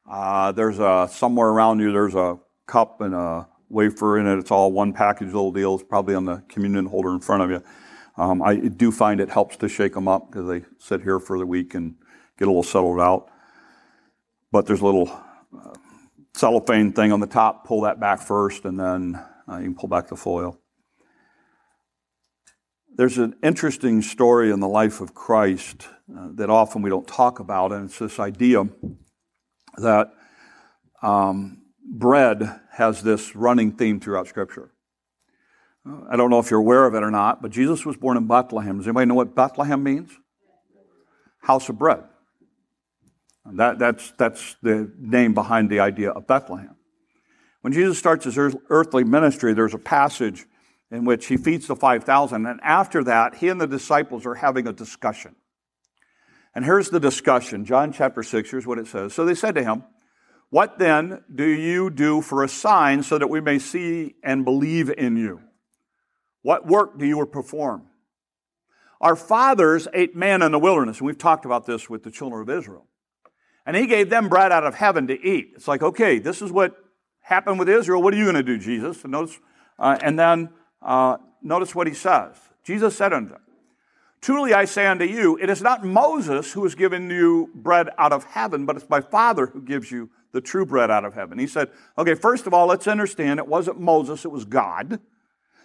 uh, 0.09 0.51
there's 0.51 0.79
a 0.79 1.07
somewhere 1.11 1.49
around 1.49 1.79
you. 1.79 1.91
There's 1.91 2.15
a 2.15 2.37
cup 2.67 3.01
and 3.01 3.13
a 3.13 3.47
wafer 3.69 4.19
in 4.19 4.27
it. 4.27 4.37
It's 4.37 4.51
all 4.51 4.71
one 4.71 4.93
package 4.93 5.27
little 5.27 5.51
deal. 5.51 5.75
It's 5.75 5.83
probably 5.83 6.15
on 6.15 6.25
the 6.25 6.43
communion 6.47 6.85
holder 6.85 7.11
in 7.11 7.19
front 7.19 7.43
of 7.43 7.49
you. 7.49 7.63
Um, 8.17 8.41
I 8.41 8.55
do 8.55 8.91
find 8.91 9.19
it 9.19 9.29
helps 9.29 9.57
to 9.57 9.67
shake 9.67 9.93
them 9.93 10.07
up 10.07 10.31
because 10.31 10.47
they 10.47 10.63
sit 10.77 11.01
here 11.01 11.19
for 11.19 11.37
the 11.37 11.45
week 11.45 11.73
and 11.73 11.95
get 12.37 12.47
a 12.47 12.51
little 12.51 12.63
settled 12.63 12.99
out. 12.99 13.29
But 14.51 14.65
there's 14.65 14.81
a 14.81 14.85
little 14.85 15.09
uh, 15.53 15.73
cellophane 16.33 16.93
thing 16.93 17.11
on 17.11 17.19
the 17.19 17.27
top. 17.27 17.67
Pull 17.67 17.81
that 17.81 17.99
back 17.99 18.21
first, 18.21 18.63
and 18.63 18.79
then 18.79 19.21
uh, 19.49 19.57
you 19.57 19.65
can 19.65 19.75
pull 19.75 19.89
back 19.89 20.07
the 20.07 20.15
foil. 20.15 20.57
There's 22.97 23.17
an 23.17 23.35
interesting 23.43 24.01
story 24.01 24.51
in 24.51 24.61
the 24.61 24.69
life 24.69 25.01
of 25.01 25.13
Christ 25.13 25.89
uh, 26.09 26.29
that 26.35 26.49
often 26.49 26.81
we 26.81 26.89
don't 26.89 27.05
talk 27.05 27.39
about, 27.41 27.73
and 27.73 27.89
it's 27.89 27.99
this 27.99 28.19
idea 28.19 28.69
that 29.77 30.13
um, 31.01 31.63
bread 31.85 32.61
has 32.71 33.03
this 33.03 33.35
running 33.35 33.73
theme 33.73 33.99
throughout 33.99 34.27
Scripture. 34.27 34.71
Uh, 35.85 36.03
I 36.09 36.15
don't 36.15 36.29
know 36.29 36.39
if 36.39 36.49
you're 36.49 36.61
aware 36.61 36.85
of 36.85 36.95
it 36.95 37.03
or 37.03 37.11
not, 37.11 37.41
but 37.41 37.51
Jesus 37.51 37.85
was 37.85 37.97
born 37.97 38.15
in 38.15 38.27
Bethlehem. 38.27 38.77
Does 38.77 38.87
anybody 38.87 39.07
know 39.07 39.15
what 39.15 39.35
Bethlehem 39.35 39.83
means? 39.83 40.11
House 41.41 41.67
of 41.67 41.77
bread. 41.77 42.03
And 43.43 43.59
that, 43.59 43.77
that's, 43.77 44.13
that's 44.17 44.55
the 44.63 44.89
name 44.97 45.33
behind 45.33 45.69
the 45.69 45.81
idea 45.81 46.11
of 46.11 46.27
Bethlehem. 46.27 46.77
When 47.59 47.73
Jesus 47.73 47.99
starts 47.99 48.23
his 48.23 48.37
earthly 48.69 49.03
ministry, 49.03 49.53
there's 49.53 49.73
a 49.73 49.79
passage 49.79 50.45
in 50.95 51.05
which 51.05 51.27
he 51.27 51.37
feeds 51.37 51.67
the 51.67 51.75
5,000. 51.75 52.45
And 52.45 52.59
after 52.63 53.03
that, 53.03 53.35
he 53.35 53.49
and 53.49 53.59
the 53.59 53.67
disciples 53.67 54.25
are 54.25 54.35
having 54.35 54.67
a 54.67 54.73
discussion. 54.73 55.35
And 56.55 56.63
here's 56.63 56.89
the 56.89 56.99
discussion 56.99 57.65
John 57.65 57.91
chapter 57.91 58.23
6, 58.23 58.49
here's 58.49 58.65
what 58.65 58.79
it 58.79 58.87
says. 58.87 59.13
So 59.13 59.25
they 59.25 59.35
said 59.35 59.55
to 59.55 59.63
him, 59.63 59.83
What 60.49 60.79
then 60.79 61.23
do 61.33 61.45
you 61.45 61.89
do 61.89 62.21
for 62.21 62.43
a 62.43 62.49
sign 62.49 63.03
so 63.03 63.17
that 63.17 63.27
we 63.27 63.41
may 63.41 63.59
see 63.59 64.15
and 64.23 64.45
believe 64.45 64.89
in 64.89 65.17
you? 65.17 65.41
What 66.41 66.65
work 66.65 66.97
do 66.97 67.05
you 67.05 67.23
perform? 67.25 67.87
Our 69.01 69.15
fathers 69.15 69.87
ate 69.93 70.15
manna 70.15 70.45
in 70.45 70.51
the 70.51 70.59
wilderness, 70.59 70.99
and 70.99 71.07
we've 71.07 71.17
talked 71.17 71.45
about 71.45 71.65
this 71.65 71.89
with 71.89 72.03
the 72.03 72.11
children 72.11 72.41
of 72.41 72.49
Israel. 72.49 72.87
And 73.65 73.75
he 73.75 73.87
gave 73.87 74.09
them 74.09 74.29
bread 74.29 74.51
out 74.51 74.63
of 74.63 74.75
heaven 74.75 75.07
to 75.07 75.13
eat. 75.13 75.53
It's 75.55 75.67
like, 75.67 75.81
okay, 75.81 76.19
this 76.19 76.41
is 76.41 76.51
what 76.51 76.75
happened 77.21 77.59
with 77.59 77.67
Israel. 77.67 78.01
What 78.01 78.13
are 78.13 78.17
you 78.17 78.25
going 78.25 78.35
to 78.35 78.43
do, 78.43 78.57
Jesus? 78.57 79.03
And, 79.03 79.11
notice, 79.11 79.39
uh, 79.79 79.97
and 80.01 80.17
then 80.17 80.49
uh, 80.85 81.17
notice 81.41 81.75
what 81.75 81.87
he 81.87 81.93
says. 81.93 82.35
Jesus 82.63 82.95
said 82.95 83.11
unto 83.11 83.31
them, 83.31 83.41
Truly 84.21 84.53
I 84.53 84.65
say 84.65 84.87
unto 84.87 85.05
you, 85.05 85.37
it 85.39 85.49
is 85.49 85.61
not 85.61 85.83
Moses 85.83 86.53
who 86.53 86.63
has 86.63 86.73
given 86.73 87.09
you 87.09 87.51
bread 87.53 87.89
out 87.97 88.13
of 88.13 88.23
heaven, 88.23 88.65
but 88.65 88.75
it's 88.75 88.89
my 88.89 89.01
Father 89.01 89.47
who 89.47 89.61
gives 89.61 89.91
you 89.91 90.09
the 90.31 90.41
true 90.41 90.65
bread 90.65 90.89
out 90.89 91.05
of 91.05 91.13
heaven. 91.13 91.37
He 91.37 91.47
said, 91.47 91.69
okay, 91.97 92.15
first 92.15 92.47
of 92.47 92.53
all, 92.53 92.67
let's 92.67 92.87
understand 92.87 93.39
it 93.39 93.47
wasn't 93.47 93.79
Moses, 93.79 94.25
it 94.25 94.31
was 94.31 94.45
God. 94.45 94.99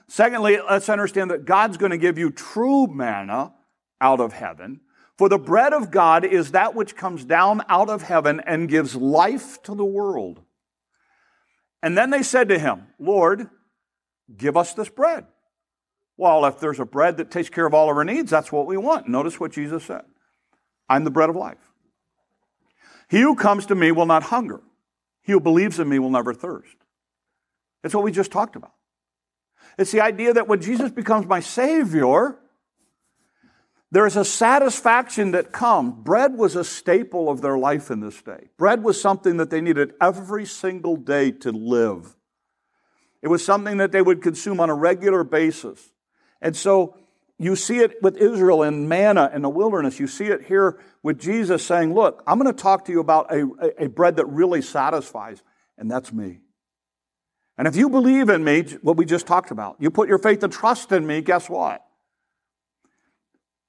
Secondly, 0.09 0.59
let's 0.69 0.89
understand 0.89 1.31
that 1.31 1.45
God's 1.45 1.77
going 1.77 1.91
to 1.91 1.99
give 1.99 2.19
you 2.19 2.31
true 2.31 2.87
manna 2.87 3.55
out 4.01 4.21
of 4.21 4.33
heaven. 4.33 4.81
For 5.17 5.29
the 5.29 5.39
bread 5.39 5.73
of 5.73 5.91
God 5.91 6.25
is 6.25 6.53
that 6.53 6.75
which 6.75 6.97
comes 6.97 7.25
down 7.25 7.63
out 7.69 7.89
of 7.89 8.03
heaven 8.03 8.41
and 8.47 8.69
gives 8.69 8.95
life 8.95 9.63
to 9.63 9.75
the 9.75 9.85
world. 9.85 10.41
And 11.83 11.97
then 11.97 12.11
they 12.11 12.23
said 12.23 12.49
to 12.49 12.59
him, 12.59 12.89
Lord, 12.99 13.49
Give 14.37 14.57
us 14.57 14.75
this 14.75 14.89
bread. 14.89 15.27
Well, 16.17 16.45
if 16.45 16.61
there's 16.61 16.81
a 16.81 16.85
bread 16.85 17.17
that 17.17 17.31
takes 17.31 17.49
care 17.49 17.67
of 17.67 17.73
all 17.73 17.91
of 17.91 17.97
our 17.97 18.05
needs, 18.05 18.31
that's 18.31 18.53
what 18.53 18.67
we 18.67 18.77
want. 18.77 19.09
Notice 19.09 19.41
what 19.41 19.53
Jesus 19.53 19.85
said 19.85 20.03
I'm 20.89 21.05
the 21.05 21.11
bread 21.11 21.31
of 21.31 21.37
life. 21.37 21.59
He 23.09 23.21
who 23.21 23.35
comes 23.35 23.67
to 23.67 23.75
me 23.75 23.91
will 23.91 24.07
not 24.07 24.25
hunger, 24.25 24.61
he 25.23 25.33
who 25.33 25.41
believes 25.41 25.81
in 25.81 25.89
me 25.89 25.99
will 25.99 26.11
never 26.11 26.35
thirst. 26.35 26.77
It's 27.83 27.95
what 27.95 28.05
we 28.05 28.13
just 28.13 28.31
talked 28.31 28.57
about. 28.57 28.75
It's 29.79 29.93
the 29.93 30.03
idea 30.03 30.35
that 30.35 30.49
when 30.49 30.61
Jesus 30.61 30.91
becomes 30.91 31.27
my 31.27 31.41
Savior, 31.41 32.37
there 33.91 34.07
is 34.07 34.17
a 34.17 34.25
satisfaction 34.25 35.33
that 35.33 35.53
comes. 35.53 35.95
Bread 36.05 36.37
was 36.37 36.55
a 36.55 36.65
staple 36.65 37.29
of 37.29 37.41
their 37.41 37.59
life 37.59 37.91
in 37.91 38.01
this 38.01 38.21
day. 38.23 38.49
Bread 38.57 38.85
was 38.85 39.01
something 39.01 39.39
that 39.39 39.51
they 39.51 39.61
needed 39.61 39.95
every 40.01 40.45
single 40.45 40.97
day 40.97 41.33
to 41.33 41.51
live. 41.51 42.15
It 43.23 43.29
was 43.29 43.45
something 43.45 43.79
that 43.79 43.93
they 43.93 44.03
would 44.03 44.23
consume 44.23 44.61
on 44.61 44.71
a 44.71 44.75
regular 44.75 45.25
basis. 45.25 45.93
And 46.41 46.57
so 46.57 46.97
you 47.39 47.57
see 47.57 47.79
it 47.79 48.03
with 48.03 48.17
Israel 48.17 48.63
in 48.63 48.89
manna 48.89 49.31
in 49.35 49.43
the 49.43 49.49
wilderness. 49.49 49.99
You 49.99 50.07
see 50.07 50.27
it 50.27 50.43
here 50.43 50.79
with 51.03 51.19
Jesus 51.19 51.65
saying, 51.65 51.95
Look, 51.95 52.23
I'm 52.27 52.39
going 52.39 52.55
to 52.55 52.63
talk 52.63 52.85
to 52.87 52.93
you 52.93 53.01
about 53.01 53.33
a, 53.35 53.49
a 53.79 53.89
bread 53.89 54.17
that 54.17 54.27
really 54.27 54.63
satisfies, 54.63 55.43
and 55.79 55.91
that's 55.91 56.13
me. 56.13 56.41
And 57.57 57.69
if 57.69 57.77
you 57.77 57.91
believe 57.91 58.31
in 58.31 58.43
me, 58.43 58.63
what 58.83 58.97
we 58.97 59.05
just 59.05 59.27
talked 59.27 59.51
about, 59.51 59.77
you 59.79 59.91
put 59.91 60.09
your 60.09 60.19
faith 60.19 60.43
and 60.43 60.53
trust 60.53 60.93
in 60.93 61.07
me, 61.07 61.21
guess 61.21 61.49
what? 61.49 61.85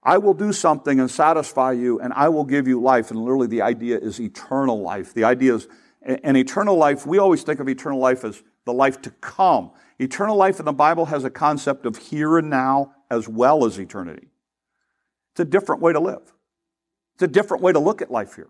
I 0.03 0.17
will 0.17 0.33
do 0.33 0.51
something 0.51 0.99
and 0.99 1.11
satisfy 1.11 1.73
you, 1.73 1.99
and 1.99 2.11
I 2.13 2.29
will 2.29 2.45
give 2.45 2.67
you 2.67 2.81
life. 2.81 3.11
And 3.11 3.19
literally, 3.19 3.47
the 3.47 3.61
idea 3.61 3.99
is 3.99 4.19
eternal 4.19 4.81
life. 4.81 5.13
The 5.13 5.25
idea 5.25 5.55
is 5.55 5.67
an 6.01 6.35
eternal 6.35 6.75
life. 6.75 7.05
We 7.05 7.19
always 7.19 7.43
think 7.43 7.59
of 7.59 7.69
eternal 7.69 7.99
life 7.99 8.23
as 8.23 8.41
the 8.65 8.73
life 8.73 9.01
to 9.03 9.11
come. 9.11 9.71
Eternal 9.99 10.35
life 10.35 10.59
in 10.59 10.65
the 10.65 10.73
Bible 10.73 11.05
has 11.05 11.23
a 11.23 11.29
concept 11.29 11.85
of 11.85 11.97
here 11.97 12.37
and 12.37 12.49
now 12.49 12.93
as 13.09 13.27
well 13.27 13.65
as 13.65 13.77
eternity. 13.77 14.27
It's 15.33 15.39
a 15.39 15.45
different 15.45 15.81
way 15.81 15.93
to 15.93 15.99
live. 15.99 16.33
It's 17.15 17.23
a 17.23 17.27
different 17.27 17.63
way 17.63 17.71
to 17.71 17.79
look 17.79 18.01
at 18.01 18.11
life 18.11 18.35
here. 18.35 18.49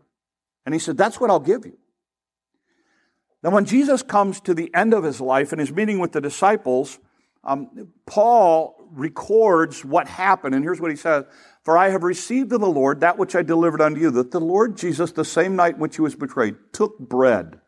And 0.66 0.74
he 0.74 0.80
said, 0.80 0.98
That's 0.98 1.20
what 1.20 1.30
I'll 1.30 1.40
give 1.40 1.66
you. 1.66 1.78
Now, 3.44 3.50
when 3.50 3.66
Jesus 3.66 4.04
comes 4.04 4.40
to 4.42 4.54
the 4.54 4.74
end 4.76 4.94
of 4.94 5.04
his 5.04 5.20
life 5.20 5.52
and 5.52 5.60
he's 5.60 5.72
meeting 5.72 6.00
with 6.00 6.12
the 6.12 6.22
disciples, 6.22 7.00
um, 7.44 7.90
Paul 8.06 8.76
records 8.92 9.84
what 9.84 10.08
happened. 10.08 10.54
And 10.54 10.64
here's 10.64 10.80
what 10.80 10.92
he 10.92 10.98
says 10.98 11.26
For 11.64 11.78
I 11.78 11.90
have 11.90 12.04
received 12.04 12.54
of 12.54 12.62
the 12.62 12.68
Lord 12.68 13.00
that 13.02 13.18
which 13.18 13.36
I 13.36 13.42
delivered 13.42 13.82
unto 13.82 14.00
you, 14.00 14.12
that 14.12 14.32
the 14.32 14.40
Lord 14.40 14.78
Jesus, 14.78 15.12
the 15.12 15.26
same 15.26 15.56
night 15.56 15.76
in 15.76 15.80
which 15.80 15.96
he 15.96 16.02
was 16.02 16.16
betrayed, 16.16 16.56
took 16.72 17.00
bread. 17.00 17.61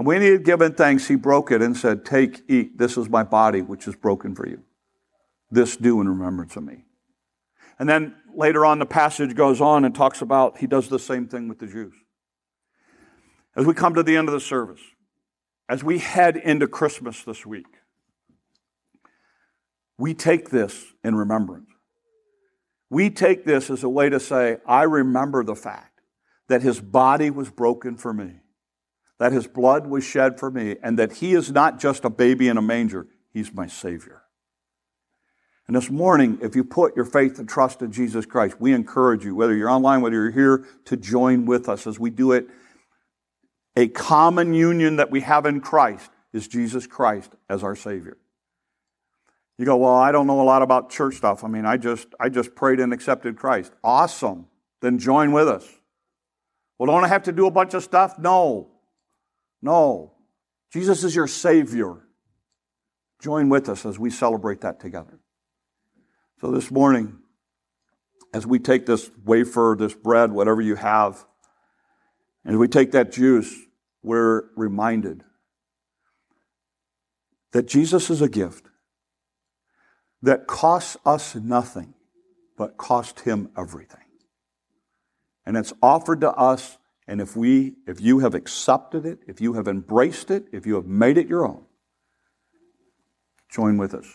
And 0.00 0.06
when 0.06 0.22
he 0.22 0.28
had 0.28 0.46
given 0.46 0.72
thanks, 0.72 1.08
he 1.08 1.14
broke 1.14 1.52
it 1.52 1.60
and 1.60 1.76
said, 1.76 2.06
Take, 2.06 2.40
eat, 2.48 2.78
this 2.78 2.96
is 2.96 3.10
my 3.10 3.22
body, 3.22 3.60
which 3.60 3.86
is 3.86 3.94
broken 3.94 4.34
for 4.34 4.48
you. 4.48 4.62
This 5.50 5.76
do 5.76 6.00
in 6.00 6.08
remembrance 6.08 6.56
of 6.56 6.62
me. 6.62 6.84
And 7.78 7.86
then 7.86 8.14
later 8.34 8.64
on, 8.64 8.78
the 8.78 8.86
passage 8.86 9.34
goes 9.34 9.60
on 9.60 9.84
and 9.84 9.94
talks 9.94 10.22
about 10.22 10.56
he 10.56 10.66
does 10.66 10.88
the 10.88 10.98
same 10.98 11.28
thing 11.28 11.48
with 11.48 11.58
the 11.58 11.66
Jews. 11.66 11.92
As 13.54 13.66
we 13.66 13.74
come 13.74 13.92
to 13.92 14.02
the 14.02 14.16
end 14.16 14.26
of 14.26 14.32
the 14.32 14.40
service, 14.40 14.80
as 15.68 15.84
we 15.84 15.98
head 15.98 16.38
into 16.38 16.66
Christmas 16.66 17.22
this 17.22 17.44
week, 17.44 17.66
we 19.98 20.14
take 20.14 20.48
this 20.48 20.82
in 21.04 21.14
remembrance. 21.14 21.68
We 22.88 23.10
take 23.10 23.44
this 23.44 23.68
as 23.68 23.84
a 23.84 23.90
way 23.90 24.08
to 24.08 24.18
say, 24.18 24.60
I 24.66 24.84
remember 24.84 25.44
the 25.44 25.54
fact 25.54 26.00
that 26.48 26.62
his 26.62 26.80
body 26.80 27.28
was 27.28 27.50
broken 27.50 27.98
for 27.98 28.14
me, 28.14 28.36
that 29.20 29.32
his 29.32 29.46
blood 29.46 29.86
was 29.86 30.02
shed 30.02 30.40
for 30.40 30.50
me, 30.50 30.76
and 30.82 30.98
that 30.98 31.12
he 31.12 31.34
is 31.34 31.52
not 31.52 31.78
just 31.78 32.06
a 32.06 32.10
baby 32.10 32.48
in 32.48 32.56
a 32.56 32.62
manger, 32.62 33.06
he's 33.32 33.52
my 33.52 33.66
Savior. 33.66 34.22
And 35.66 35.76
this 35.76 35.90
morning, 35.90 36.38
if 36.42 36.56
you 36.56 36.64
put 36.64 36.96
your 36.96 37.04
faith 37.04 37.38
and 37.38 37.46
trust 37.46 37.82
in 37.82 37.92
Jesus 37.92 38.24
Christ, 38.24 38.56
we 38.58 38.72
encourage 38.72 39.22
you, 39.24 39.36
whether 39.36 39.54
you're 39.54 39.68
online, 39.68 40.00
whether 40.00 40.16
you're 40.16 40.30
here, 40.30 40.64
to 40.86 40.96
join 40.96 41.44
with 41.44 41.68
us 41.68 41.86
as 41.86 42.00
we 42.00 42.08
do 42.08 42.32
it. 42.32 42.48
A 43.76 43.88
common 43.88 44.54
union 44.54 44.96
that 44.96 45.10
we 45.10 45.20
have 45.20 45.44
in 45.44 45.60
Christ 45.60 46.10
is 46.32 46.48
Jesus 46.48 46.86
Christ 46.86 47.30
as 47.48 47.62
our 47.62 47.76
Savior. 47.76 48.16
You 49.58 49.66
go, 49.66 49.76
well, 49.76 49.94
I 49.94 50.12
don't 50.12 50.26
know 50.26 50.40
a 50.40 50.44
lot 50.44 50.62
about 50.62 50.90
church 50.90 51.16
stuff. 51.16 51.44
I 51.44 51.48
mean, 51.48 51.66
I 51.66 51.76
just 51.76 52.08
I 52.18 52.30
just 52.30 52.54
prayed 52.54 52.80
and 52.80 52.94
accepted 52.94 53.36
Christ. 53.36 53.72
Awesome. 53.84 54.46
Then 54.80 54.98
join 54.98 55.32
with 55.32 55.46
us. 55.46 55.68
Well, 56.78 56.86
don't 56.86 57.04
I 57.04 57.08
have 57.08 57.24
to 57.24 57.32
do 57.32 57.46
a 57.46 57.50
bunch 57.50 57.74
of 57.74 57.84
stuff? 57.84 58.18
No. 58.18 58.70
No. 59.62 60.14
Jesus 60.72 61.04
is 61.04 61.14
your 61.14 61.26
Savior. 61.26 61.96
Join 63.20 63.48
with 63.48 63.68
us 63.68 63.84
as 63.84 63.98
we 63.98 64.10
celebrate 64.10 64.62
that 64.62 64.80
together. 64.80 65.20
So 66.40 66.50
this 66.50 66.70
morning, 66.70 67.18
as 68.32 68.46
we 68.46 68.58
take 68.58 68.86
this 68.86 69.10
wafer, 69.24 69.76
this 69.78 69.94
bread, 69.94 70.32
whatever 70.32 70.62
you 70.62 70.76
have, 70.76 71.24
and 72.44 72.58
we 72.58 72.68
take 72.68 72.92
that 72.92 73.12
juice, 73.12 73.54
we're 74.02 74.44
reminded 74.56 75.22
that 77.52 77.66
Jesus 77.66 78.08
is 78.08 78.22
a 78.22 78.28
gift 78.28 78.66
that 80.22 80.46
costs 80.46 80.96
us 81.04 81.34
nothing, 81.34 81.94
but 82.56 82.76
cost 82.76 83.20
him 83.20 83.50
everything. 83.56 83.98
And 85.44 85.56
it's 85.56 85.72
offered 85.82 86.20
to 86.20 86.30
us, 86.30 86.78
and 87.10 87.20
if 87.20 87.34
we, 87.34 87.74
if 87.88 88.00
you 88.00 88.20
have 88.20 88.36
accepted 88.36 89.04
it, 89.04 89.18
if 89.26 89.40
you 89.40 89.54
have 89.54 89.66
embraced 89.66 90.30
it, 90.30 90.44
if 90.52 90.64
you 90.64 90.76
have 90.76 90.86
made 90.86 91.18
it 91.18 91.26
your 91.26 91.44
own, 91.44 91.64
join 93.50 93.78
with 93.78 93.94
us 93.94 94.06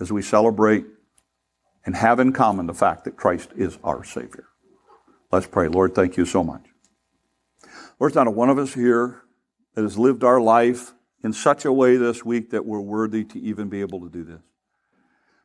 as 0.00 0.12
we 0.12 0.20
celebrate 0.20 0.84
and 1.86 1.96
have 1.96 2.20
in 2.20 2.34
common 2.34 2.66
the 2.66 2.74
fact 2.74 3.04
that 3.04 3.16
Christ 3.16 3.52
is 3.56 3.78
our 3.82 4.04
Savior. 4.04 4.44
Let's 5.32 5.46
pray. 5.46 5.68
Lord, 5.68 5.94
thank 5.94 6.18
you 6.18 6.26
so 6.26 6.44
much. 6.44 6.60
Lord, 7.98 8.14
not 8.14 8.26
a 8.26 8.30
one 8.30 8.50
of 8.50 8.58
us 8.58 8.74
here 8.74 9.22
that 9.74 9.80
has 9.80 9.96
lived 9.96 10.22
our 10.22 10.38
life 10.38 10.92
in 11.24 11.32
such 11.32 11.64
a 11.64 11.72
way 11.72 11.96
this 11.96 12.22
week 12.22 12.50
that 12.50 12.66
we're 12.66 12.80
worthy 12.80 13.24
to 13.24 13.40
even 13.40 13.70
be 13.70 13.80
able 13.80 14.00
to 14.00 14.10
do 14.10 14.24
this. 14.24 14.42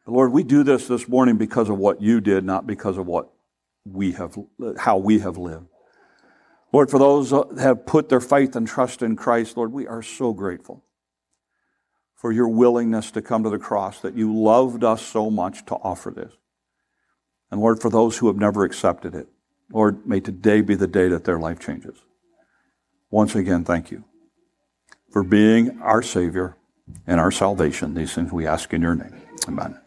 But 0.06 0.12
Lord, 0.12 0.34
we 0.34 0.44
do 0.44 0.62
this 0.64 0.90
this 0.90 1.08
morning 1.08 1.38
because 1.38 1.70
of 1.70 1.78
what 1.78 2.02
you 2.02 2.20
did, 2.20 2.44
not 2.44 2.68
because 2.68 2.98
of 2.98 3.08
what 3.08 3.30
we 3.86 4.12
have, 4.12 4.38
how 4.78 4.98
we 4.98 5.20
have 5.20 5.38
lived. 5.38 5.71
Lord, 6.74 6.90
for 6.90 7.00
those 7.00 7.32
that 7.32 7.58
have 7.60 7.86
put 7.86 8.10
their 8.10 8.22
faith 8.22 8.56
and 8.56 8.68
trust 8.68 9.02
in 9.02 9.16
Christ, 9.16 9.58
Lord, 9.58 9.74
we 9.74 9.88
are 9.88 10.02
so 10.02 10.34
grateful 10.34 10.84
for 12.16 12.32
your 12.32 12.48
willingness 12.48 13.10
to 13.12 13.22
come 13.22 13.44
to 13.44 13.50
the 13.50 13.58
cross, 13.58 14.00
that 14.02 14.16
you 14.16 14.32
loved 14.32 14.84
us 14.84 15.02
so 15.02 15.32
much 15.32 15.66
to 15.66 15.76
offer 15.76 16.12
this. 16.12 16.32
And 17.50 17.60
Lord, 17.60 17.82
for 17.82 17.90
those 17.90 18.20
who 18.20 18.28
have 18.28 18.38
never 18.38 18.64
accepted 18.64 19.16
it, 19.16 19.28
Lord, 19.74 20.06
may 20.06 20.20
today 20.20 20.62
be 20.62 20.76
the 20.76 20.86
day 20.86 21.08
that 21.08 21.24
their 21.24 21.40
life 21.40 21.60
changes. 21.60 21.98
Once 23.10 23.36
again, 23.36 23.64
thank 23.64 23.90
you 23.90 24.04
for 25.10 25.24
being 25.24 25.82
our 25.82 26.04
Savior 26.04 26.56
and 27.08 27.20
our 27.20 27.32
salvation. 27.32 27.96
These 27.96 28.14
things 28.14 28.32
we 28.32 28.46
ask 28.46 28.72
in 28.72 28.84
your 28.84 28.96
name. 28.96 29.20
Amen. 29.48 29.81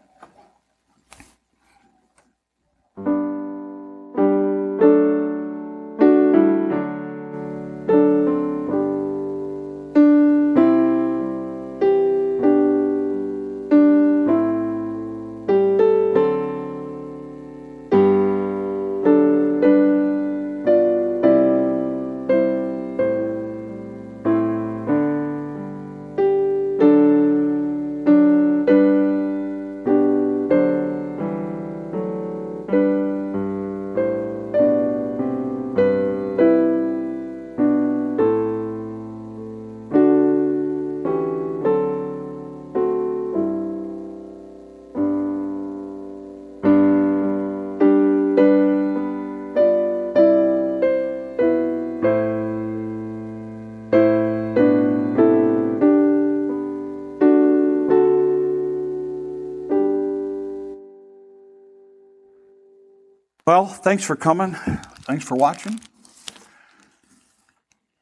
Thanks 63.84 64.02
for 64.02 64.16
coming. 64.16 64.54
Thanks 65.02 65.24
for 65.24 65.36
watching. 65.36 65.78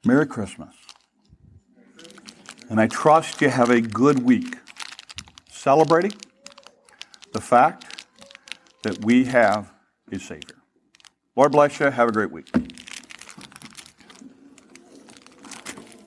Merry 0.05 0.27
Christmas. 0.27 0.73
And 2.71 2.81
I 2.81 2.87
trust 2.87 3.41
you 3.41 3.49
have 3.49 3.69
a 3.69 3.81
good 3.81 4.23
week 4.23 4.59
celebrating 5.51 6.13
the 7.33 7.41
fact 7.41 8.07
that 8.85 9.05
we 9.05 9.25
have 9.25 9.73
a 10.13 10.21
Savior. 10.21 10.57
Lord 11.35 11.51
bless 11.51 11.81
you. 11.81 11.87
Have 11.87 12.09
a 12.09 12.13
great 12.13 12.31
week. 12.31 12.49